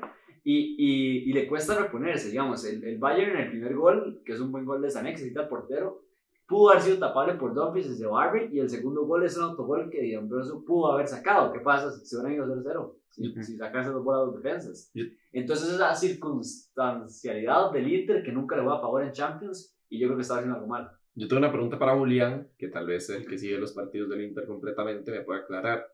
Y, 0.49 0.77
y, 0.79 1.31
y 1.31 1.33
le 1.33 1.49
cuesta 1.49 1.75
reponerse. 1.77 2.31
Digamos, 2.31 2.65
el, 2.65 2.85
el 2.85 2.99
Bayern 2.99 3.33
en 3.33 3.43
el 3.47 3.51
primer 3.51 3.75
gol, 3.75 4.23
que 4.25 4.33
es 4.33 4.39
un 4.41 4.53
buen 4.53 4.65
gol 4.65 4.81
de 4.81 4.91
Sané, 4.91 5.11
que 5.11 5.19
se 5.19 5.29
quita 5.29 5.43
el 5.43 5.49
portero, 5.49 6.03
pudo 6.47 6.71
haber 6.71 6.83
sido 6.83 6.99
tapable 6.99 7.35
por 7.35 7.53
Dumfries 7.53 7.89
y 7.91 7.97
se 7.97 8.07
barre. 8.07 8.49
Y 8.53 8.61
el 8.61 8.71
segundo 8.71 9.05
gol 9.07 9.25
es 9.25 9.37
un 9.37 9.43
autogol 9.43 9.91
que 9.91 10.01
Di 10.03 10.15
Ambrosio 10.15 10.63
pudo 10.65 10.93
haber 10.93 11.09
sacado. 11.09 11.53
¿Qué 11.53 11.59
pasa 11.59 11.91
si 11.91 12.07
se 12.07 12.17
hubieran 12.17 12.35
ido 12.35 12.47
0-0? 12.63 12.95
Si, 13.11 13.29
Ujú. 13.29 13.43
si 13.43 13.57
sacan 13.57 13.81
esas 13.81 13.95
dos 13.95 14.05
bolas 14.05 14.27
dos 14.27 14.37
defensas. 14.43 14.91
Yo- 14.95 15.07
Entonces 15.33 15.73
esa 15.75 15.93
circunstancialidad 15.97 17.73
del 17.73 17.93
Inter 17.93 18.23
que 18.23 18.33
nunca 18.33 18.57
le 18.57 18.63
va 18.63 18.77
a 18.77 18.81
favor 18.81 19.03
en 19.03 19.13
Champions 19.13 19.77
y 19.89 19.99
yo 19.99 20.07
creo 20.09 20.17
que 20.17 20.23
está 20.23 20.35
haciendo 20.35 20.57
algo 20.57 20.69
mal. 20.69 20.91
Yo 21.15 21.27
tengo 21.29 21.39
una 21.39 21.51
pregunta 21.53 21.79
para 21.79 21.97
Julián, 21.97 22.49
que 22.59 22.69
tal 22.69 22.87
vez 22.87 23.09
el 23.11 23.27
que 23.27 23.39
sigue 23.39 23.59
los 23.59 23.73
partidos 23.73 24.11
del 24.11 24.23
Inter 24.23 24.47
completamente 24.47 25.11
me 25.11 25.23
puede 25.23 25.41
aclarar. 25.41 25.87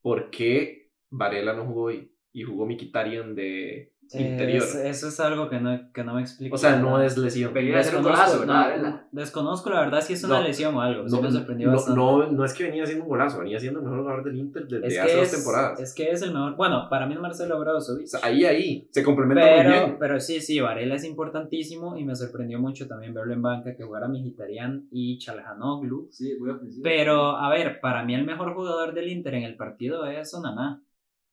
¿Por 0.00 0.30
qué 0.30 0.90
Varela 1.10 1.52
no 1.52 1.66
jugó 1.66 1.82
hoy 1.84 2.15
y 2.36 2.42
jugó 2.42 2.66
Mkhitaryan 2.66 3.34
de 3.34 3.92
interior? 4.12 4.62
Es- 4.62 4.74
eso 4.76 5.08
es 5.08 5.18
algo 5.20 5.48
que 5.48 5.58
no, 5.58 5.90
que 5.92 6.04
no 6.04 6.14
me 6.14 6.20
explico. 6.20 6.54
O 6.54 6.58
sea, 6.58 6.76
no 6.76 7.00
es 7.02 7.16
lesión. 7.16 7.52
Venía 7.54 7.78
a 7.78 7.80
hacer 7.80 7.96
un 7.96 8.04
Desconozco, 8.04 8.40
golazo, 8.40 8.82
no, 8.82 9.00
desconozco 9.10 9.70
la 9.70 9.80
verdad 9.80 10.00
si 10.02 10.12
es 10.12 10.22
una 10.22 10.40
No, 10.40 10.46
lesión 10.46 10.74
o 10.74 10.80
algo. 10.82 11.08
sí 11.08 11.16
No, 11.16 11.22
me 11.22 11.32
sorprendió 11.32 11.72
no, 11.72 11.94
no, 11.96 12.30
no 12.30 12.44
es 12.44 12.52
que 12.54 12.64
venía 12.64 12.82
haciendo 12.84 13.04
un 13.04 13.08
golazo, 13.08 13.38
venía 13.40 13.58
siendo 13.58 13.80
el 13.80 13.86
mejor 13.86 14.00
jugador 14.02 14.24
del 14.24 14.36
Inter 14.36 14.66
desde 14.68 14.86
es 14.86 14.98
hace 15.00 15.16
dos 15.16 15.24
es, 15.24 15.32
temporadas. 15.32 15.80
es 15.80 15.94
que 15.94 16.10
es 16.10 16.20
el 16.22 16.32
mejor. 16.34 16.54
Bueno, 16.56 16.86
para 16.90 17.06
mí 17.06 17.14
es 17.14 17.20
Marcelo 17.20 17.58
Brozovic. 17.58 18.04
O 18.04 18.06
sea, 18.06 18.20
ahí, 18.22 18.44
ahí, 18.44 18.86
se 18.92 19.02
complementa 19.02 19.42
muy 19.44 19.54
Pero, 19.56 19.70
bien. 19.70 19.96
pero 19.98 20.20
sí, 20.20 20.40
sí, 20.42 20.60
Varela 20.60 20.94
es 20.94 21.04
importantísimo 21.04 21.96
y 21.96 22.04
me 22.04 22.14
sorprendió 22.14 22.60
mucho 22.60 22.86
también 22.86 23.14
verlo 23.14 23.32
en 23.32 23.40
banca 23.42 23.74
que 23.74 23.82
jugara 23.82 24.08
Mkhitaryan 24.08 24.88
y 24.92 25.18
Chalhanoglu. 25.18 26.08
Sí, 26.12 26.36
muy 26.38 26.50
ofensivo. 26.50 26.82
Pero, 26.84 27.36
a 27.38 27.48
ver, 27.50 27.80
para 27.80 28.04
mí 28.04 28.14
el 28.14 28.24
mejor 28.24 28.54
jugador 28.54 28.94
del 28.94 29.08
Inter 29.10 29.34
en 29.34 29.42
el 29.44 29.56
partido 29.56 30.06
es 30.06 30.32
Onana. 30.34 30.82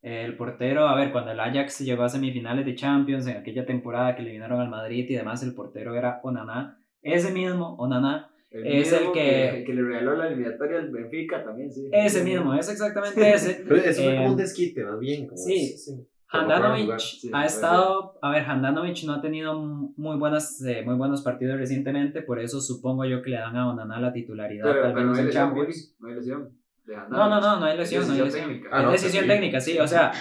El 0.03 0.36
portero, 0.36 0.86
a 0.88 0.95
ver, 0.95 1.12
cuando 1.13 1.31
el 1.31 1.39
Ajax 1.39 1.79
llegó 1.79 2.03
a 2.03 2.10
semifinales 2.10 2.65
de 2.65 2.75
Champions 2.75 3.25
en 3.25 3.38
aquella 3.38 3.65
temporada 3.65 4.15
que 4.15 4.22
le 4.22 4.31
vinieron 4.31 4.60
al 4.60 4.69
Madrid 4.69 5.05
y 5.10 5.15
demás, 5.15 5.41
el 5.43 5.55
portero 5.55 5.95
era 5.95 6.19
Onana. 6.24 6.77
Ese 7.01 7.31
mismo, 7.31 7.75
Onana, 7.77 8.29
El 8.51 8.67
es 8.67 8.91
el 8.91 9.00
mismo 9.00 9.13
que- 9.13 9.63
que 9.65 9.74
le 9.74 9.81
regaló 9.81 10.15
la 10.17 10.27
eliminatoria 10.27 10.79
al 10.79 10.91
Benfica 10.91 11.43
también, 11.43 11.72
sí. 11.72 11.89
ese 11.91 12.22
mismo, 12.24 12.53
es 12.53 12.69
exactamente 12.69 13.15
ese. 13.33 13.63
Pero 13.67 13.77
eso 13.77 14.03
fue 14.03 14.13
Eh, 14.13 14.17
como 14.17 14.29
un 14.31 14.38
desquite, 14.38 14.83
más 14.83 15.00
bien. 15.00 15.25
Como 15.27 15.38
sí. 15.38 15.72
es- 15.74 15.86
Como 16.29 16.43
Handanovic 16.51 17.00
sí, 17.00 17.29
ha 17.31 17.45
estado, 17.45 18.17
a 18.22 18.31
ver, 18.31 18.43
Handanovic 18.43 19.03
no 19.05 19.13
ha 19.13 19.22
tenido 19.22 19.53
muy, 19.55 20.17
buenas, 20.17 20.62
eh, 20.65 20.81
muy 20.83 20.95
buenos 20.95 21.22
partidos 21.22 21.57
recientemente, 21.60 22.24
por 22.24 22.39
eso 22.39 22.60
supongo 22.60 23.05
yo 23.05 23.22
que 23.22 23.29
le 23.29 23.38
dan 23.38 23.55
a 23.55 23.69
Onana 23.69 24.00
la 24.01 24.12
titularidad, 24.12 24.65
Pero, 24.65 24.81
tal 24.81 24.93
pero 24.93 24.95
vez 24.95 25.05
no 25.05 25.13
hay 25.13 25.19
en 25.22 25.25
lesión, 25.27 25.43
Champions. 25.48 25.95
No 26.00 26.07
hay 26.10 26.15
lesión. 26.15 26.50
De 26.85 26.95
No, 27.09 27.29
no, 27.29 27.39
no, 27.41 27.59
no 27.59 27.65
hay 27.65 27.77
lesión, 27.77 28.07
no 28.07 28.13
hay 28.13 28.19
Decisión 28.19 28.25
lesión. 28.25 28.49
técnica. 28.49 28.69
Ah, 28.71 28.81
no, 28.83 28.91
es 28.91 29.01
decisión 29.01 29.23
sí. 29.23 29.29
técnica, 29.29 29.59
sí, 29.61 29.79
o 29.79 29.87
sea, 29.87 30.11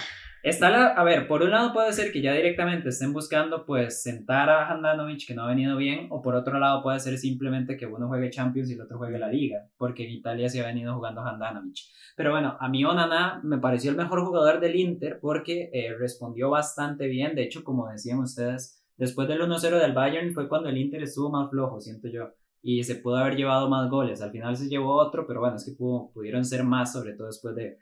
está 0.41 0.69
la, 0.69 0.87
a 0.87 1.03
ver, 1.03 1.27
por 1.27 1.41
un 1.43 1.51
lado 1.51 1.71
puede 1.73 1.93
ser 1.93 2.11
que 2.11 2.21
ya 2.21 2.33
directamente 2.33 2.89
estén 2.89 3.13
buscando 3.13 3.65
pues 3.65 4.01
sentar 4.03 4.49
a 4.49 4.69
Handanovic 4.69 5.25
que 5.25 5.33
no 5.35 5.43
ha 5.43 5.47
venido 5.47 5.77
bien, 5.77 6.07
o 6.09 6.21
por 6.21 6.35
otro 6.35 6.59
lado 6.59 6.81
puede 6.83 6.99
ser 6.99 7.17
simplemente 7.17 7.77
que 7.77 7.85
uno 7.85 8.07
juegue 8.07 8.29
Champions 8.29 8.69
y 8.69 8.73
el 8.73 8.81
otro 8.81 8.97
juegue 8.97 9.19
la 9.19 9.29
Liga, 9.29 9.59
porque 9.77 10.03
en 10.05 10.11
Italia 10.11 10.49
se 10.49 10.61
ha 10.61 10.65
venido 10.67 10.93
jugando 10.95 11.21
Handanovic. 11.21 11.77
Pero 12.15 12.31
bueno, 12.31 12.57
a 12.59 12.69
mí 12.69 12.83
Onana 12.85 13.39
me 13.43 13.57
pareció 13.57 13.91
el 13.91 13.97
mejor 13.97 14.23
jugador 14.25 14.59
del 14.59 14.75
Inter 14.75 15.19
porque 15.21 15.69
eh, 15.73 15.95
respondió 15.97 16.49
bastante 16.49 17.07
bien, 17.07 17.35
de 17.35 17.43
hecho, 17.43 17.63
como 17.63 17.89
decían 17.89 18.19
ustedes, 18.19 18.83
después 18.97 19.27
del 19.27 19.41
1-0 19.41 19.79
del 19.79 19.93
Bayern 19.93 20.33
fue 20.33 20.47
cuando 20.47 20.69
el 20.69 20.77
Inter 20.77 21.01
estuvo 21.03 21.29
más 21.31 21.49
flojo, 21.49 21.79
siento 21.81 22.07
yo. 22.09 22.29
Y 22.63 22.83
se 22.83 22.95
pudo 22.95 23.17
haber 23.17 23.35
llevado 23.35 23.69
más 23.69 23.89
goles. 23.89 24.21
Al 24.21 24.31
final 24.31 24.55
se 24.57 24.69
llevó 24.69 24.95
otro, 24.95 25.27
pero 25.27 25.41
bueno, 25.41 25.57
es 25.57 25.65
que 25.65 25.73
pudo- 25.73 26.09
pudieron 26.13 26.43
ser 26.45 26.63
más, 26.63 26.93
sobre 26.93 27.13
todo 27.13 27.27
después 27.27 27.55
de, 27.55 27.77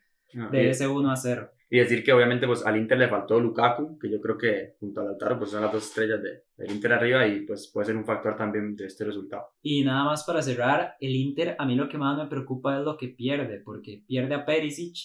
de 0.51 0.63
Y- 0.63 0.67
ese 0.67 0.87
1 0.87 1.11
a 1.11 1.15
0. 1.15 1.49
Y 1.69 1.77
decir 1.79 2.03
que 2.03 2.11
obviamente 2.11 2.47
pues 2.47 2.65
al 2.65 2.75
Inter 2.77 2.97
le 2.97 3.07
faltó 3.07 3.39
Lukaku, 3.39 3.97
que 3.97 4.11
yo 4.11 4.19
creo 4.19 4.37
que 4.37 4.75
junto 4.79 4.99
a 4.99 5.05
Lautaro 5.05 5.37
pues 5.37 5.51
son 5.51 5.61
las 5.61 5.71
dos 5.71 5.85
estrellas 5.85 6.21
de, 6.21 6.43
del 6.57 6.71
Inter 6.71 6.91
arriba 6.93 7.25
y 7.25 7.45
pues 7.45 7.69
puede 7.71 7.85
ser 7.85 7.95
un 7.95 8.03
factor 8.03 8.35
también 8.35 8.75
de 8.75 8.87
este 8.87 9.05
resultado. 9.05 9.45
Y 9.61 9.83
nada 9.85 10.03
más 10.03 10.25
para 10.25 10.41
cerrar, 10.41 10.95
el 10.99 11.15
Inter 11.15 11.55
a 11.57 11.65
mí 11.65 11.75
lo 11.75 11.87
que 11.87 11.97
más 11.97 12.17
me 12.17 12.27
preocupa 12.27 12.77
es 12.77 12.83
lo 12.83 12.97
que 12.97 13.07
pierde, 13.07 13.61
porque 13.63 14.03
pierde 14.05 14.35
a 14.35 14.45
Perisic 14.45 14.97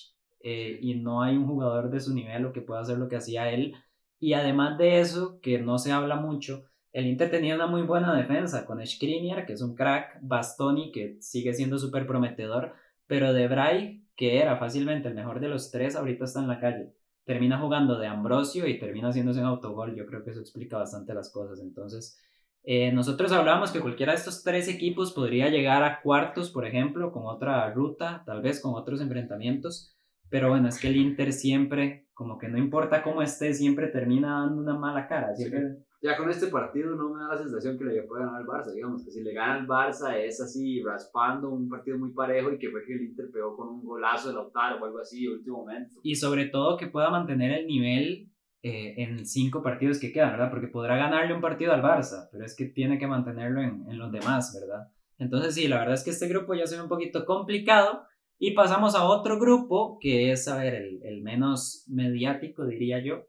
eh, 0.43 0.79
y 0.83 0.95
no 0.97 1.23
hay 1.23 1.37
un 1.37 1.47
jugador 1.47 1.89
de 1.91 2.01
su 2.01 2.13
nivel 2.15 2.47
o 2.47 2.53
que 2.53 2.63
pueda 2.63 2.81
hacer 2.81 2.99
lo 2.99 3.09
que 3.09 3.17
hacía 3.17 3.49
él. 3.51 3.73
Y 4.19 4.33
además 4.33 4.77
de 4.79 4.99
eso, 5.01 5.39
que 5.41 5.59
no 5.61 5.79
se 5.79 5.93
habla 5.93 6.17
mucho, 6.17 6.65
el 6.97 7.09
Inter 7.09 7.31
tenía 7.31 7.55
una 7.55 7.67
muy 7.67 7.83
buena 7.83 8.17
defensa 8.17 8.65
con 8.65 8.85
Skriniar, 8.85 9.45
que 9.45 9.53
es 9.53 9.61
un 9.61 9.75
crack, 9.75 10.19
Bastoni, 10.23 10.91
que 10.93 11.19
sigue 11.21 11.53
siendo 11.53 11.79
súper 11.79 12.07
prometedor, 12.07 12.73
pero 13.07 13.35
De 13.35 13.49
Vrij, 13.49 14.01
que 14.17 14.41
era 14.41 14.57
fácilmente 14.57 15.09
el 15.09 15.15
mejor 15.15 15.41
de 15.41 15.49
los 15.49 15.71
tres, 15.71 15.95
ahorita 15.95 16.25
está 16.25 16.41
en 16.41 16.49
la 16.49 16.59
calle. 16.59 16.95
termina 17.25 17.59
jugando 17.59 17.99
de 17.99 18.07
Ambrosio 18.07 18.67
y 18.67 18.79
termina 18.79 19.09
haciéndose 19.09 19.41
un 19.41 19.47
autogol. 19.47 19.95
Yo 19.95 20.07
creo 20.07 20.25
que 20.25 20.31
eso 20.31 20.41
explica 20.41 20.79
bastante 20.79 21.13
las 21.13 21.31
cosas. 21.31 21.61
Entonces, 21.61 22.19
eh, 22.63 22.93
nosotros 22.93 23.31
hablábamos 23.33 23.73
que 23.73 23.81
cualquiera 23.81 24.13
de 24.13 24.19
estos 24.19 24.43
tres 24.43 24.67
equipos 24.69 25.13
podría 25.13 25.51
llegar 25.51 25.83
a 25.83 26.01
cuartos, 26.01 26.51
por 26.51 26.65
ejemplo, 26.65 27.13
con 27.13 27.27
otra 27.27 27.71
ruta, 27.75 28.23
tal 28.25 28.41
vez 28.41 28.61
con 28.61 28.75
otros 28.75 29.03
enfrentamientos. 29.03 29.95
Pero 30.31 30.49
bueno, 30.49 30.69
es 30.69 30.81
que 30.81 30.89
el 30.89 30.97
Inter 30.97 31.33
siempre, 31.35 32.09
como 32.15 32.39
que 32.39 32.49
no 32.49 32.57
importa 32.57 33.03
cómo 33.03 33.21
esté, 33.21 33.53
siempre 33.53 33.89
termina 33.89 34.41
dando 34.41 34.63
una 34.63 34.79
mala 34.79 35.09
cara. 35.09 35.35
Siempre, 35.35 35.85
Ya 36.03 36.17
con 36.17 36.29
este 36.31 36.49
partido 36.49 36.95
no 36.95 37.15
me 37.15 37.23
da 37.23 37.29
la 37.29 37.39
sensación 37.39 37.79
que 37.79 37.85
le 37.85 38.03
puede 38.03 38.25
ganar 38.25 38.41
al 38.41 38.47
Barça, 38.47 38.73
digamos, 38.73 39.05
que 39.05 39.11
si 39.11 39.23
le 39.23 39.33
gana 39.33 39.55
al 39.55 39.67
Barça 39.67 40.15
es 40.17 40.41
así 40.41 40.83
raspando 40.83 41.51
un 41.51 41.69
partido 41.69 41.99
muy 41.99 42.13
parejo 42.13 42.53
y 42.53 42.59
que 42.59 42.71
fue 42.71 42.85
que 42.85 42.95
el 42.95 43.03
Inter 43.03 43.31
pegó 43.33 43.57
con 43.57 43.69
un 43.69 43.85
golazo 43.85 44.29
de 44.29 44.35
Lautaro 44.35 44.81
o 44.81 44.85
algo 44.85 44.99
así, 44.99 45.27
último 45.27 45.59
momento. 45.59 46.01
Y 46.03 46.15
sobre 46.15 46.47
todo 46.47 46.77
que 46.77 46.89
pueda 46.89 47.11
mantener 47.11 47.53
el 47.53 47.67
nivel 47.67 48.31
eh, 48.63 48.95
en 48.99 49.25
cinco 49.25 49.63
partidos 49.63 49.99
que 49.99 50.13
quedan, 50.13 50.33
¿verdad? 50.33 50.51
Porque 50.51 50.69
podrá 50.69 50.97
ganarle 50.97 51.35
un 51.35 51.41
partido 51.41 51.73
al 51.73 51.83
Barça, 51.83 52.29
pero 52.31 52.45
es 52.45 52.55
que 52.55 52.67
tiene 52.67 52.99
que 52.99 53.07
mantenerlo 53.07 53.61
en, 53.63 53.85
en 53.89 53.99
los 53.99 54.13
demás, 54.13 54.59
¿verdad? 54.61 54.89
Entonces 55.19 55.55
sí, 55.55 55.67
la 55.67 55.79
verdad 55.79 55.95
es 55.95 56.05
que 56.05 56.11
este 56.11 56.29
grupo 56.29 56.55
ya 56.55 56.67
se 56.67 56.77
ve 56.77 56.83
un 56.83 56.89
poquito 56.89 57.25
complicado 57.25 58.03
y 58.39 58.53
pasamos 58.53 58.95
a 58.95 59.05
otro 59.05 59.39
grupo 59.39 59.99
que 60.01 60.31
es, 60.31 60.47
a 60.49 60.59
ver, 60.59 60.75
el, 60.75 61.01
el 61.03 61.23
menos 61.23 61.85
mediático, 61.89 62.67
diría 62.67 63.03
yo. 63.03 63.25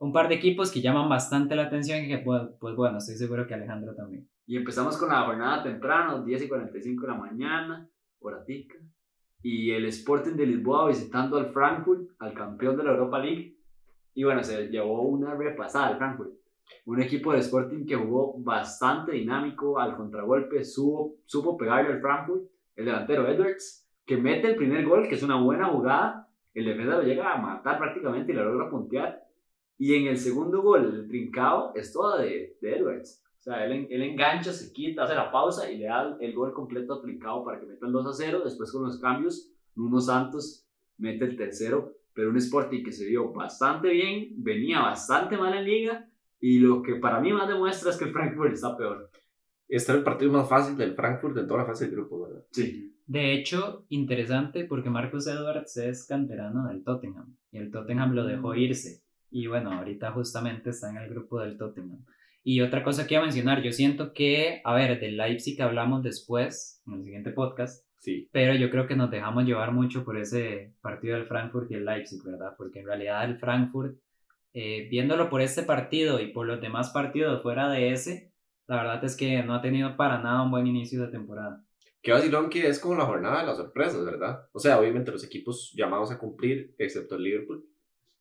Un 0.00 0.14
par 0.14 0.28
de 0.28 0.34
equipos 0.36 0.72
que 0.72 0.80
llaman 0.80 1.10
bastante 1.10 1.54
la 1.54 1.64
atención 1.64 2.02
y 2.02 2.08
que, 2.08 2.18
pues, 2.18 2.40
pues 2.58 2.74
bueno, 2.74 2.96
estoy 2.96 3.16
seguro 3.16 3.46
que 3.46 3.52
Alejandro 3.52 3.94
también. 3.94 4.26
Y 4.46 4.56
empezamos 4.56 4.96
con 4.96 5.10
la 5.10 5.26
jornada 5.26 5.62
temprano, 5.62 6.22
10 6.22 6.42
y 6.42 6.48
45 6.48 7.02
de 7.02 7.08
la 7.08 7.18
mañana, 7.18 7.86
horatica. 8.18 8.78
Y 9.42 9.70
el 9.72 9.84
Sporting 9.84 10.36
de 10.36 10.46
Lisboa 10.46 10.88
visitando 10.88 11.36
al 11.36 11.52
Frankfurt, 11.52 12.12
al 12.18 12.32
campeón 12.32 12.78
de 12.78 12.84
la 12.84 12.92
Europa 12.92 13.18
League. 13.18 13.58
Y 14.14 14.24
bueno, 14.24 14.42
se 14.42 14.68
llevó 14.68 15.02
una 15.02 15.34
repasada 15.34 15.88
al 15.88 15.98
Frankfurt. 15.98 16.30
Un 16.86 17.02
equipo 17.02 17.32
del 17.32 17.42
Sporting 17.42 17.84
que 17.84 17.96
jugó 17.96 18.38
bastante 18.38 19.12
dinámico, 19.12 19.78
al 19.78 19.96
contragolpe, 19.96 20.64
supo, 20.64 21.16
supo 21.26 21.58
pegarle 21.58 21.92
al 21.92 22.00
Frankfurt, 22.00 22.44
el 22.76 22.86
delantero 22.86 23.28
Edwards, 23.28 23.86
que 24.06 24.16
mete 24.16 24.48
el 24.48 24.56
primer 24.56 24.86
gol, 24.86 25.08
que 25.08 25.16
es 25.16 25.22
una 25.22 25.36
buena 25.36 25.66
jugada. 25.66 26.26
El 26.54 26.64
defensa 26.64 26.96
lo 26.96 27.02
llega 27.02 27.34
a 27.34 27.36
matar 27.36 27.78
prácticamente 27.78 28.32
y 28.32 28.34
lo 28.34 28.46
logra 28.46 28.70
puntear. 28.70 29.29
Y 29.80 29.94
en 29.94 30.08
el 30.08 30.18
segundo 30.18 30.60
gol, 30.60 30.94
el 30.94 31.08
trincado, 31.08 31.72
es 31.74 31.90
todo 31.90 32.18
de, 32.18 32.58
de 32.60 32.76
Edwards. 32.76 33.24
O 33.38 33.42
sea, 33.42 33.64
él, 33.64 33.88
él, 33.88 34.02
engancha, 34.02 34.52
se 34.52 34.74
quita, 34.74 35.04
hace 35.04 35.14
la 35.14 35.32
pausa 35.32 35.72
y 35.72 35.78
le 35.78 35.86
da 35.86 36.18
el 36.20 36.34
gol 36.34 36.52
completo 36.52 36.92
a 36.92 37.00
trincado 37.00 37.42
para 37.42 37.58
que 37.58 37.64
meta 37.64 37.86
el 37.86 37.92
2 37.92 38.06
a 38.06 38.12
0. 38.12 38.42
Después 38.44 38.70
con 38.70 38.82
los 38.82 39.00
cambios, 39.00 39.50
Nuno 39.74 39.98
Santos 40.02 40.66
mete 40.98 41.24
el 41.24 41.34
tercero. 41.34 41.94
Pero 42.12 42.28
un 42.28 42.36
Sporting 42.36 42.84
que 42.84 42.92
se 42.92 43.06
vio 43.06 43.32
bastante 43.32 43.88
bien, 43.88 44.34
venía 44.36 44.80
bastante 44.80 45.38
mal 45.38 45.54
en 45.54 45.64
liga. 45.64 46.06
Y 46.38 46.58
lo 46.58 46.82
que 46.82 46.96
para 46.96 47.18
mí 47.18 47.32
más 47.32 47.48
demuestra 47.48 47.88
es 47.90 47.96
que 47.96 48.04
el 48.04 48.12
Frankfurt 48.12 48.52
está 48.52 48.76
peor. 48.76 49.10
Este 49.66 49.92
era 49.92 50.00
el 50.00 50.04
partido 50.04 50.30
más 50.30 50.46
fácil 50.46 50.76
del 50.76 50.94
Frankfurt 50.94 51.36
de 51.36 51.44
toda 51.44 51.60
la 51.60 51.66
fase 51.66 51.86
del 51.86 51.94
grupo, 51.94 52.20
¿verdad? 52.20 52.44
Sí. 52.50 52.98
De 53.06 53.32
hecho, 53.32 53.86
interesante 53.88 54.66
porque 54.66 54.90
Marcus 54.90 55.26
Edwards 55.26 55.74
es 55.78 56.06
canterano 56.06 56.68
del 56.68 56.84
Tottenham 56.84 57.34
y 57.50 57.56
el 57.56 57.70
Tottenham 57.70 58.12
lo 58.12 58.26
dejó 58.26 58.54
irse. 58.54 59.02
Y 59.30 59.46
bueno, 59.46 59.72
ahorita 59.72 60.12
justamente 60.12 60.70
está 60.70 60.90
en 60.90 60.96
el 60.98 61.08
grupo 61.08 61.40
del 61.40 61.56
Tottenham. 61.56 62.04
Y 62.42 62.62
otra 62.62 62.82
cosa 62.82 63.06
que 63.06 63.14
iba 63.14 63.22
a 63.22 63.26
mencionar, 63.26 63.62
yo 63.62 63.70
siento 63.72 64.12
que, 64.12 64.60
a 64.64 64.74
ver, 64.74 64.98
del 64.98 65.16
Leipzig 65.16 65.60
hablamos 65.62 66.02
después, 66.02 66.82
en 66.86 66.94
el 66.94 67.04
siguiente 67.04 67.30
podcast, 67.32 67.86
Sí. 67.98 68.30
pero 68.32 68.54
yo 68.54 68.70
creo 68.70 68.86
que 68.86 68.96
nos 68.96 69.10
dejamos 69.10 69.44
llevar 69.44 69.72
mucho 69.72 70.04
por 70.04 70.16
ese 70.16 70.74
partido 70.80 71.16
del 71.16 71.26
Frankfurt 71.26 71.70
y 71.70 71.74
el 71.74 71.84
Leipzig, 71.84 72.22
¿verdad? 72.24 72.54
Porque 72.56 72.80
en 72.80 72.86
realidad 72.86 73.24
el 73.26 73.38
Frankfurt, 73.38 73.94
eh, 74.54 74.88
viéndolo 74.90 75.28
por 75.28 75.42
este 75.42 75.62
partido 75.64 76.18
y 76.18 76.28
por 76.32 76.46
los 76.46 76.62
demás 76.62 76.90
partidos 76.90 77.42
fuera 77.42 77.68
de 77.70 77.92
ese, 77.92 78.32
la 78.66 78.76
verdad 78.76 79.04
es 79.04 79.16
que 79.16 79.42
no 79.42 79.54
ha 79.54 79.60
tenido 79.60 79.96
para 79.98 80.18
nada 80.22 80.42
un 80.42 80.50
buen 80.50 80.66
inicio 80.66 81.02
de 81.02 81.08
temporada. 81.08 81.62
Qué 82.02 82.12
vacilón 82.12 82.48
que 82.48 82.66
es 82.68 82.78
como 82.80 82.94
la 82.94 83.04
jornada 83.04 83.40
de 83.42 83.46
las 83.48 83.58
sorpresas, 83.58 84.02
¿verdad? 84.02 84.48
O 84.52 84.58
sea, 84.58 84.80
obviamente 84.80 85.10
los 85.12 85.22
equipos 85.22 85.70
llamados 85.76 86.10
a 86.10 86.18
cumplir, 86.18 86.74
excepto 86.78 87.16
el 87.16 87.22
Liverpool, 87.24 87.66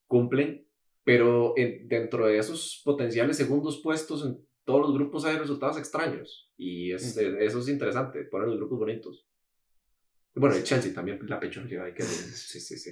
cumplen, 0.07 0.65
pero 1.09 1.53
en- 1.57 1.87
dentro 1.87 2.27
de 2.27 2.37
esos 2.37 2.83
potenciales 2.85 3.35
segundos 3.35 3.81
puestos 3.81 4.23
en 4.23 4.37
todos 4.63 4.81
los 4.81 4.93
grupos 4.93 5.25
hay 5.25 5.39
resultados 5.39 5.79
extraños. 5.79 6.53
Y 6.55 6.91
es, 6.91 7.17
eso 7.17 7.57
es 7.59 7.67
interesante, 7.67 8.25
poner 8.25 8.47
los 8.47 8.57
grupos 8.57 8.77
bonitos. 8.77 9.27
Bueno, 10.35 10.55
el 10.55 10.63
Chelsea 10.63 10.93
también 10.93 11.17
la 11.27 11.37
arriba, 11.37 11.85
hay 11.85 11.95
que. 11.95 12.03
Sí, 12.51 12.59
sí, 12.59 12.77
sí. 12.77 12.91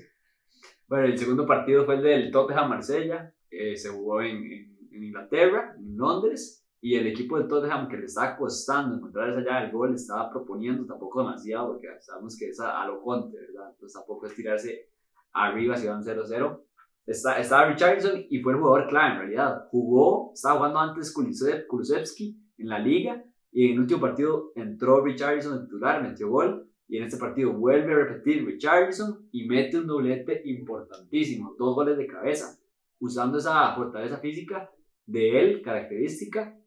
Bueno, 0.88 1.06
el 1.06 1.16
segundo 1.16 1.46
partido 1.46 1.86
fue 1.86 1.98
el 1.98 2.02
del 2.02 2.32
Tottenham 2.32 2.70
Marsella. 2.70 3.32
eh, 3.52 3.78
se 3.78 3.90
jugó 3.90 4.24
en, 4.24 4.38
en- 4.52 4.78
en 4.94 5.04
Inglaterra, 5.04 5.76
en 5.78 5.96
Londres. 5.96 6.66
Y 6.82 6.96
el 6.96 7.06
equipo 7.06 7.38
del 7.38 7.48
Tottenham 7.48 7.88
que 7.88 7.98
le 7.98 8.06
estaba 8.06 8.36
costando 8.36 8.96
encontrar 8.98 9.30
esa 9.30 9.42
llave 9.42 9.62
del 9.68 9.72
gol, 9.74 9.94
estaba 9.94 10.32
proponiendo 10.32 10.88
tampoco 10.88 11.20
demasiado, 11.20 11.74
porque 11.74 11.88
sabemos 12.02 12.36
que 12.36 12.50
es 12.50 12.60
a, 12.60 12.82
a 12.82 12.88
lo 12.88 13.00
Conte, 13.04 13.38
¿verdad? 13.38 13.70
Entonces 13.74 13.94
tampoco 13.94 14.26
es 14.26 14.34
tirarse 14.36 14.90
arriba 15.34 15.78
si 15.78 15.86
van 15.88 16.02
0-0. 16.04 16.64
Está, 17.08 17.40
estaba 17.40 17.70
Richardson 17.70 18.26
y 18.30 18.42
fue 18.42 18.52
el 18.54 18.60
jugador 18.60 18.88
clave 18.90 19.14
en 19.14 19.20
realidad. 19.20 19.68
Jugó, 19.72 20.34
estaba 20.34 20.58
jugando 20.58 20.80
antes 20.80 21.14
Kulusevski 21.14 22.38
en 22.58 22.68
la 22.68 22.80
liga 22.80 23.24
y 23.52 23.68
en 23.68 23.74
el 23.74 23.80
último 23.80 24.02
partido 24.02 24.52
entró 24.56 25.04
Richardson 25.04 25.54
en 25.54 25.64
titular, 25.64 26.04
metió 26.04 26.30
gol 26.30 26.70
y 26.88 26.98
en 26.98 27.04
este 27.04 27.18
partido 27.18 27.54
vuelve 27.54 27.94
a 27.94 27.98
repetir 27.98 28.46
Richardson 28.46 29.28
y 29.32 29.48
mete 29.48 29.80
un 29.80 29.88
doblete 29.88 30.42
importantísimo, 30.46 31.56
dos 31.58 31.76
goles 31.76 31.98
de 31.98 32.08
cabeza, 32.08 32.58
usando 33.00 33.38
esa 33.38 33.74
fortaleza 33.74 34.18
física 34.18 34.70
de 35.06 35.40
él, 35.40 35.62
característica. 35.62 36.58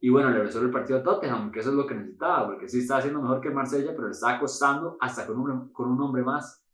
Y 0.00 0.10
bueno, 0.10 0.30
le 0.30 0.44
resuelve 0.44 0.68
el 0.68 0.72
partido 0.72 1.00
a 1.00 1.02
Tottenham, 1.02 1.50
que 1.50 1.58
eso 1.58 1.70
es 1.70 1.74
lo 1.74 1.86
que 1.86 1.96
necesitaba, 1.96 2.46
porque 2.46 2.68
sí 2.68 2.78
estaba 2.78 3.00
haciendo 3.00 3.20
mejor 3.20 3.40
que 3.40 3.48
el 3.48 3.54
Marsella, 3.54 3.92
pero 3.96 4.06
le 4.06 4.12
estaba 4.12 4.38
costando 4.38 4.96
hasta 5.00 5.26
con 5.26 5.40
un, 5.40 5.72
con 5.72 5.90
un 5.90 6.00
hombre 6.00 6.22
más. 6.22 6.64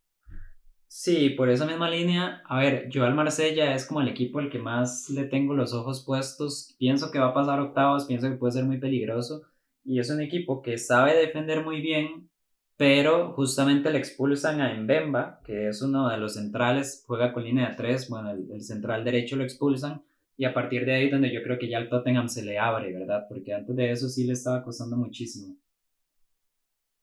Sí, 0.87 1.29
por 1.31 1.49
esa 1.49 1.65
misma 1.65 1.89
línea, 1.89 2.41
a 2.45 2.59
ver, 2.59 2.89
yo 2.89 3.03
al 3.03 3.13
Marsella 3.13 3.75
es 3.75 3.85
como 3.85 4.01
el 4.01 4.07
equipo 4.07 4.39
al 4.39 4.49
que 4.49 4.59
más 4.59 5.09
le 5.09 5.25
tengo 5.25 5.53
los 5.53 5.73
ojos 5.73 6.03
puestos. 6.05 6.75
Pienso 6.79 7.11
que 7.11 7.19
va 7.19 7.27
a 7.27 7.33
pasar 7.33 7.59
octavos, 7.59 8.05
pienso 8.05 8.29
que 8.29 8.37
puede 8.37 8.53
ser 8.53 8.63
muy 8.65 8.79
peligroso. 8.79 9.41
Y 9.83 9.99
es 9.99 10.09
un 10.09 10.21
equipo 10.21 10.61
que 10.61 10.77
sabe 10.77 11.15
defender 11.15 11.63
muy 11.63 11.81
bien, 11.81 12.29
pero 12.77 13.33
justamente 13.33 13.91
le 13.91 13.97
expulsan 13.99 14.61
a 14.61 14.73
Mbemba, 14.73 15.41
que 15.43 15.67
es 15.67 15.81
uno 15.81 16.09
de 16.09 16.17
los 16.17 16.35
centrales, 16.35 17.03
juega 17.05 17.33
con 17.33 17.43
línea 17.43 17.69
de 17.69 17.75
tres, 17.75 18.09
bueno, 18.09 18.31
el, 18.31 18.49
el 18.51 18.61
central 18.61 19.03
derecho 19.03 19.35
lo 19.35 19.43
expulsan. 19.43 20.03
Y 20.37 20.45
a 20.45 20.53
partir 20.53 20.85
de 20.85 20.95
ahí 20.95 21.09
donde 21.09 21.33
yo 21.33 21.43
creo 21.43 21.57
que 21.59 21.69
ya 21.69 21.77
el 21.77 21.89
Tottenham 21.89 22.29
se 22.29 22.43
le 22.43 22.57
abre, 22.59 22.93
¿verdad? 22.93 23.25
Porque 23.29 23.53
antes 23.53 23.75
de 23.75 23.91
eso 23.91 24.09
sí 24.09 24.25
le 24.25 24.33
estaba 24.33 24.63
costando 24.63 24.97
muchísimo. 24.97 25.55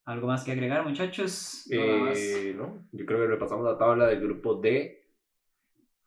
¿Algo 0.04 0.26
más 0.26 0.44
que 0.44 0.52
agregar, 0.52 0.84
muchachos? 0.84 1.66
Más. 1.70 2.18
Eh, 2.18 2.54
no, 2.56 2.86
yo 2.92 3.06
creo 3.06 3.20
que 3.20 3.26
repasamos 3.26 3.64
la 3.64 3.78
tabla 3.78 4.06
del 4.08 4.20
grupo 4.20 4.56
D. 4.56 4.98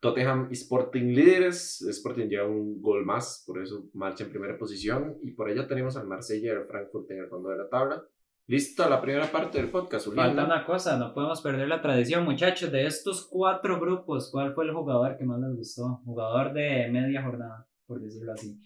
Tottenham 0.00 0.48
y 0.50 0.54
Sporting 0.54 1.14
líderes. 1.14 1.80
Sporting 1.82 2.28
lleva 2.28 2.46
un 2.46 2.80
gol 2.80 3.04
más, 3.04 3.42
por 3.46 3.62
eso 3.62 3.88
marcha 3.94 4.24
en 4.24 4.30
primera 4.30 4.58
posición. 4.58 5.16
Y 5.22 5.32
por 5.32 5.48
allá 5.48 5.66
tenemos 5.66 5.96
al 5.96 6.06
Marsella 6.06 6.48
y 6.48 6.56
al 6.56 6.66
Frankfurt 6.66 7.10
en 7.10 7.20
el 7.20 7.28
fondo 7.28 7.48
de 7.48 7.56
la 7.56 7.68
tabla. 7.68 8.02
Lista 8.48 8.88
la 8.88 9.00
primera 9.00 9.26
parte 9.32 9.58
del 9.58 9.70
podcast. 9.70 10.06
Uliana. 10.06 10.28
Falta 10.28 10.44
una 10.44 10.66
cosa, 10.66 10.96
no 10.96 11.12
podemos 11.12 11.40
perder 11.40 11.66
la 11.66 11.82
tradición, 11.82 12.24
muchachos. 12.24 12.70
De 12.70 12.86
estos 12.86 13.26
cuatro 13.26 13.80
grupos, 13.80 14.30
¿cuál 14.30 14.54
fue 14.54 14.66
el 14.66 14.72
jugador 14.72 15.16
que 15.16 15.24
más 15.24 15.40
les 15.40 15.56
gustó? 15.56 16.00
Jugador 16.04 16.52
de 16.52 16.88
media 16.92 17.24
jornada, 17.24 17.66
por 17.86 18.00
decirlo 18.00 18.34
así. 18.34 18.56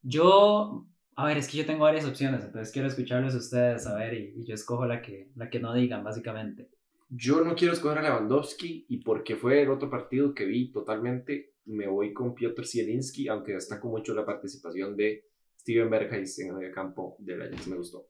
Yo, 0.00 0.86
a 1.18 1.26
ver, 1.26 1.36
es 1.36 1.48
que 1.48 1.58
yo 1.58 1.66
tengo 1.66 1.82
varias 1.82 2.04
opciones, 2.04 2.44
entonces 2.44 2.72
quiero 2.72 2.86
escucharlos 2.86 3.34
a 3.34 3.38
ustedes, 3.38 3.88
a 3.88 3.96
ver, 3.96 4.14
y, 4.14 4.34
y 4.36 4.44
yo 4.44 4.54
escojo 4.54 4.86
la 4.86 5.02
que, 5.02 5.32
la 5.34 5.50
que 5.50 5.58
no 5.58 5.74
digan, 5.74 6.04
básicamente. 6.04 6.68
Yo 7.08 7.42
no 7.42 7.56
quiero 7.56 7.72
escoger 7.72 7.98
a 7.98 8.02
Lewandowski 8.02 8.86
y 8.88 8.98
porque 8.98 9.34
fue 9.34 9.62
el 9.62 9.70
otro 9.70 9.90
partido 9.90 10.32
que 10.32 10.44
vi 10.44 10.70
totalmente, 10.70 11.54
me 11.64 11.88
voy 11.88 12.12
con 12.12 12.36
Piotr 12.36 12.64
Zielinski, 12.64 13.26
aunque 13.26 13.54
destaco 13.54 13.88
mucho 13.88 14.14
la 14.14 14.24
participación 14.24 14.96
de 14.96 15.24
Steven 15.58 15.90
Berghuis 15.90 16.38
en 16.38 16.50
el 16.50 16.54
medio 16.54 16.72
campo 16.72 17.16
del 17.18 17.42
Ajax, 17.42 17.66
me 17.66 17.76
gustó. 17.76 18.06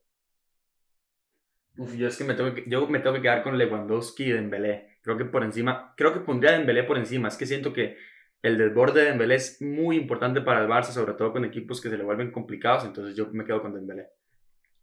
Uf, 1.77 1.95
yo 1.95 2.09
es 2.09 2.15
que 2.15 2.25
me 2.25 2.35
tengo 2.35 2.53
que, 2.53 2.65
yo 2.67 2.87
me 2.87 2.99
tengo 2.99 3.15
que 3.15 3.23
quedar 3.23 3.41
con 3.41 3.57
Lewandowski 3.57 4.25
y 4.25 4.31
Dembélé. 4.33 4.99
Creo 5.01 5.17
que 5.17 5.25
por 5.25 5.43
encima, 5.43 5.95
creo 5.97 6.13
que 6.13 6.19
pondría 6.19 6.51
a 6.51 6.57
Dembélé 6.59 6.83
por 6.83 6.99
encima. 6.99 7.27
Es 7.29 7.37
que 7.37 7.47
siento 7.47 7.73
que 7.73 7.97
el 8.41 8.57
desborde 8.57 9.01
de 9.01 9.07
Dembélé 9.07 9.35
es 9.35 9.61
muy 9.61 9.97
importante 9.97 10.41
para 10.41 10.61
el 10.61 10.69
Barça, 10.69 10.91
sobre 10.91 11.13
todo 11.13 11.33
con 11.33 11.45
equipos 11.45 11.81
que 11.81 11.89
se 11.89 11.97
le 11.97 12.03
vuelven 12.03 12.31
complicados. 12.31 12.85
Entonces 12.85 13.15
yo 13.15 13.27
me 13.31 13.45
quedo 13.45 13.61
con 13.61 13.73
Dembélé. 13.73 14.07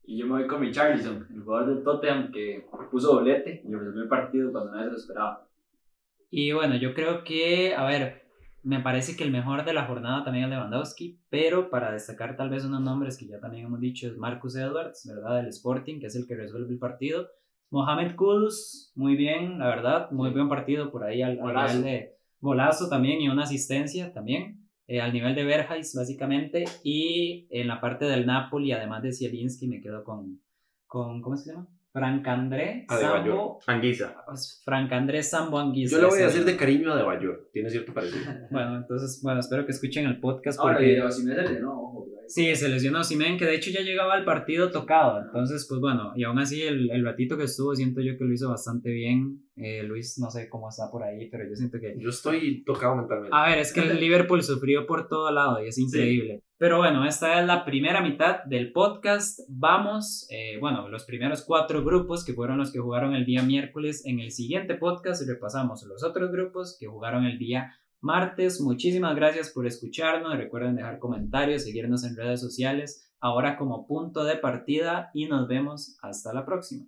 Y 0.05 0.19
yo 0.19 0.27
me 0.27 0.35
voy 0.35 0.47
con 0.47 0.61
Richarlison, 0.61 1.27
el 1.35 1.43
jugador 1.43 1.75
del 1.75 1.83
Tottenham 1.83 2.31
que 2.31 2.65
puso 2.91 3.15
doblete 3.15 3.63
y 3.65 3.75
resolvió 3.75 4.03
el 4.03 4.09
partido 4.09 4.53
cuando 4.53 4.73
nadie 4.73 4.85
se 4.85 4.91
lo 4.93 4.97
esperaba. 4.99 5.49
Y 6.31 6.53
bueno, 6.53 6.77
yo 6.77 6.95
creo 6.95 7.25
que, 7.25 7.75
a 7.75 7.85
ver, 7.87 8.23
me 8.63 8.81
parece 8.81 9.17
que 9.17 9.25
el 9.25 9.33
mejor 9.33 9.65
de 9.65 9.73
la 9.73 9.87
jornada 9.87 10.23
también 10.25 10.45
es 10.45 10.51
Lewandowski, 10.51 11.21
pero 11.29 11.71
para 11.71 11.93
destacar 11.93 12.37
tal 12.37 12.51
vez 12.51 12.65
unos 12.65 12.83
nombres 12.83 13.17
que 13.17 13.27
ya 13.27 13.41
también 13.41 13.67
hemos 13.67 13.81
dicho 13.81 14.07
es 14.07 14.17
Marcus 14.17 14.57
Edwards, 14.57 15.09
¿verdad? 15.09 15.37
Del 15.37 15.49
Sporting, 15.49 15.99
que 15.99 16.07
es 16.07 16.15
el 16.15 16.27
que 16.27 16.37
resuelve 16.37 16.73
el 16.73 16.79
partido. 16.79 17.29
Mohamed 17.71 18.15
Kudus, 18.15 18.93
muy 18.95 19.17
bien, 19.17 19.59
la 19.59 19.67
verdad, 19.67 20.11
muy 20.13 20.31
buen 20.31 20.49
partido 20.49 20.93
por 20.93 21.03
ahí 21.03 21.23
al, 21.23 21.41
al 21.41 21.55
nivel 21.55 21.83
de 21.83 22.16
golazo 22.47 22.89
también 22.89 23.21
y 23.21 23.29
una 23.29 23.43
asistencia 23.43 24.13
también. 24.13 24.63
eh, 24.89 25.01
al 25.01 25.13
nivel 25.13 25.35
de 25.35 25.45
Berjais, 25.45 25.93
básicamente. 25.95 26.65
Y 26.85 27.47
en 27.51 27.67
la 27.69 27.81
parte 27.81 28.05
del 28.07 28.25
Napoli, 28.25 28.73
además 28.73 29.03
de 29.03 29.13
Zielinski, 29.13 29.67
me 29.69 29.81
quedo 29.81 30.03
con, 30.05 30.41
con 30.87 31.21
¿cómo 31.21 31.37
se 31.37 31.51
llama? 31.53 31.69
Frank 31.93 32.29
André 32.29 32.85
Adebayor. 32.89 33.25
Sambo. 33.27 33.59
Anguisa. 33.67 34.23
pues, 34.27 34.61
Frank 34.65 34.93
André 34.93 35.23
Sambo 35.23 35.59
Anguissa. 35.59 35.97
Yo 35.97 36.03
le 36.03 36.09
voy 36.09 36.21
a 36.21 36.27
decir 36.27 36.45
de 36.45 36.55
cariño 36.57 36.93
a 36.93 36.97
De 36.97 37.03
Bayor. 37.03 37.49
Tiene 37.55 37.71
cierto 37.71 37.93
parecido. 37.95 38.23
Bueno, 38.51 38.77
entonces, 38.77 39.21
bueno, 39.23 39.41
espero 39.41 39.65
que 39.65 39.73
escuchen 39.73 40.05
el 40.07 40.21
podcast 40.21 40.61
Ahora, 40.61 40.75
porque... 40.75 40.99
lesionó, 40.99 41.73
ojo, 41.73 41.86
güey. 41.86 41.86
Sí, 42.29 42.55
se 42.57 42.69
lesionó 42.69 43.05
Simen, 43.05 43.39
que 43.39 43.45
de 43.45 43.55
hecho 43.55 43.71
ya 43.71 43.81
llegaba 43.81 44.15
al 44.15 44.25
partido 44.25 44.71
tocado. 44.71 45.21
Entonces, 45.21 45.67
pues 45.69 45.81
bueno, 45.81 46.13
y 46.17 46.25
aún 46.25 46.39
así 46.39 46.63
el, 46.63 46.91
el 46.91 47.05
ratito 47.05 47.37
que 47.37 47.45
estuvo, 47.45 47.75
siento 47.75 48.01
yo 48.01 48.17
que 48.17 48.25
lo 48.25 48.33
hizo 48.33 48.49
bastante 48.49 48.91
bien. 48.91 49.43
Eh, 49.57 49.83
Luis, 49.83 50.19
no 50.19 50.31
sé 50.31 50.49
cómo 50.49 50.69
está 50.69 50.91
por 50.91 51.03
ahí, 51.03 51.29
pero 51.31 51.49
yo 51.49 51.55
siento 51.55 51.79
que... 51.81 51.97
Yo 51.99 52.11
estoy 52.11 52.63
tocado 52.65 52.97
mentalmente. 52.97 53.35
A 53.35 53.49
ver, 53.49 53.59
es 53.59 53.73
que 53.73 53.81
el 53.81 53.99
Liverpool 53.99 54.43
sufrió 54.43 54.87
por 54.87 55.09
todo 55.09 55.31
lado 55.31 55.65
y 55.65 55.69
es 55.69 55.79
increíble. 55.79 56.43
Pero 56.59 56.79
bueno, 56.79 57.07
esta 57.07 57.41
es 57.41 57.47
la 57.47 57.65
primera 57.65 58.01
mitad 58.01 58.45
del 58.45 58.73
podcast. 58.73 59.41
Vamos, 59.49 60.27
eh, 60.31 60.59
bueno, 60.59 60.89
los 60.89 61.05
primeros 61.05 61.43
cuatro 61.43 61.85
grupos 61.85 62.25
que 62.25 62.33
fueron 62.33 62.59
los 62.59 62.73
que 62.73 62.79
jugaron 62.79 63.15
el 63.15 63.27
día 63.27 63.43
miércoles. 63.43 64.05
En 64.07 64.21
el 64.21 64.31
siguiente 64.31 64.75
podcast 64.75 65.27
repasamos 65.27 65.83
los 65.85 66.03
otros 66.03 66.33
grupos 66.33 66.77
que 66.81 66.87
jugaron 66.87 67.25
el 67.25 67.39
día 67.39 67.75
martes. 68.07 68.61
Muchísimas 68.63 69.15
gracias 69.15 69.51
por 69.51 69.67
escucharnos. 69.67 70.39
Recuerden 70.39 70.77
dejar 70.77 70.99
comentarios, 70.99 71.65
seguirnos 71.65 72.05
en 72.05 72.17
redes 72.17 72.41
sociales. 72.41 73.13
Ahora 73.21 73.59
como 73.59 73.87
punto 73.87 74.25
de 74.25 74.37
partida 74.37 75.11
y 75.13 75.27
nos 75.27 75.47
vemos 75.49 75.99
hasta 76.01 76.33
la 76.33 76.47
próxima. 76.47 76.87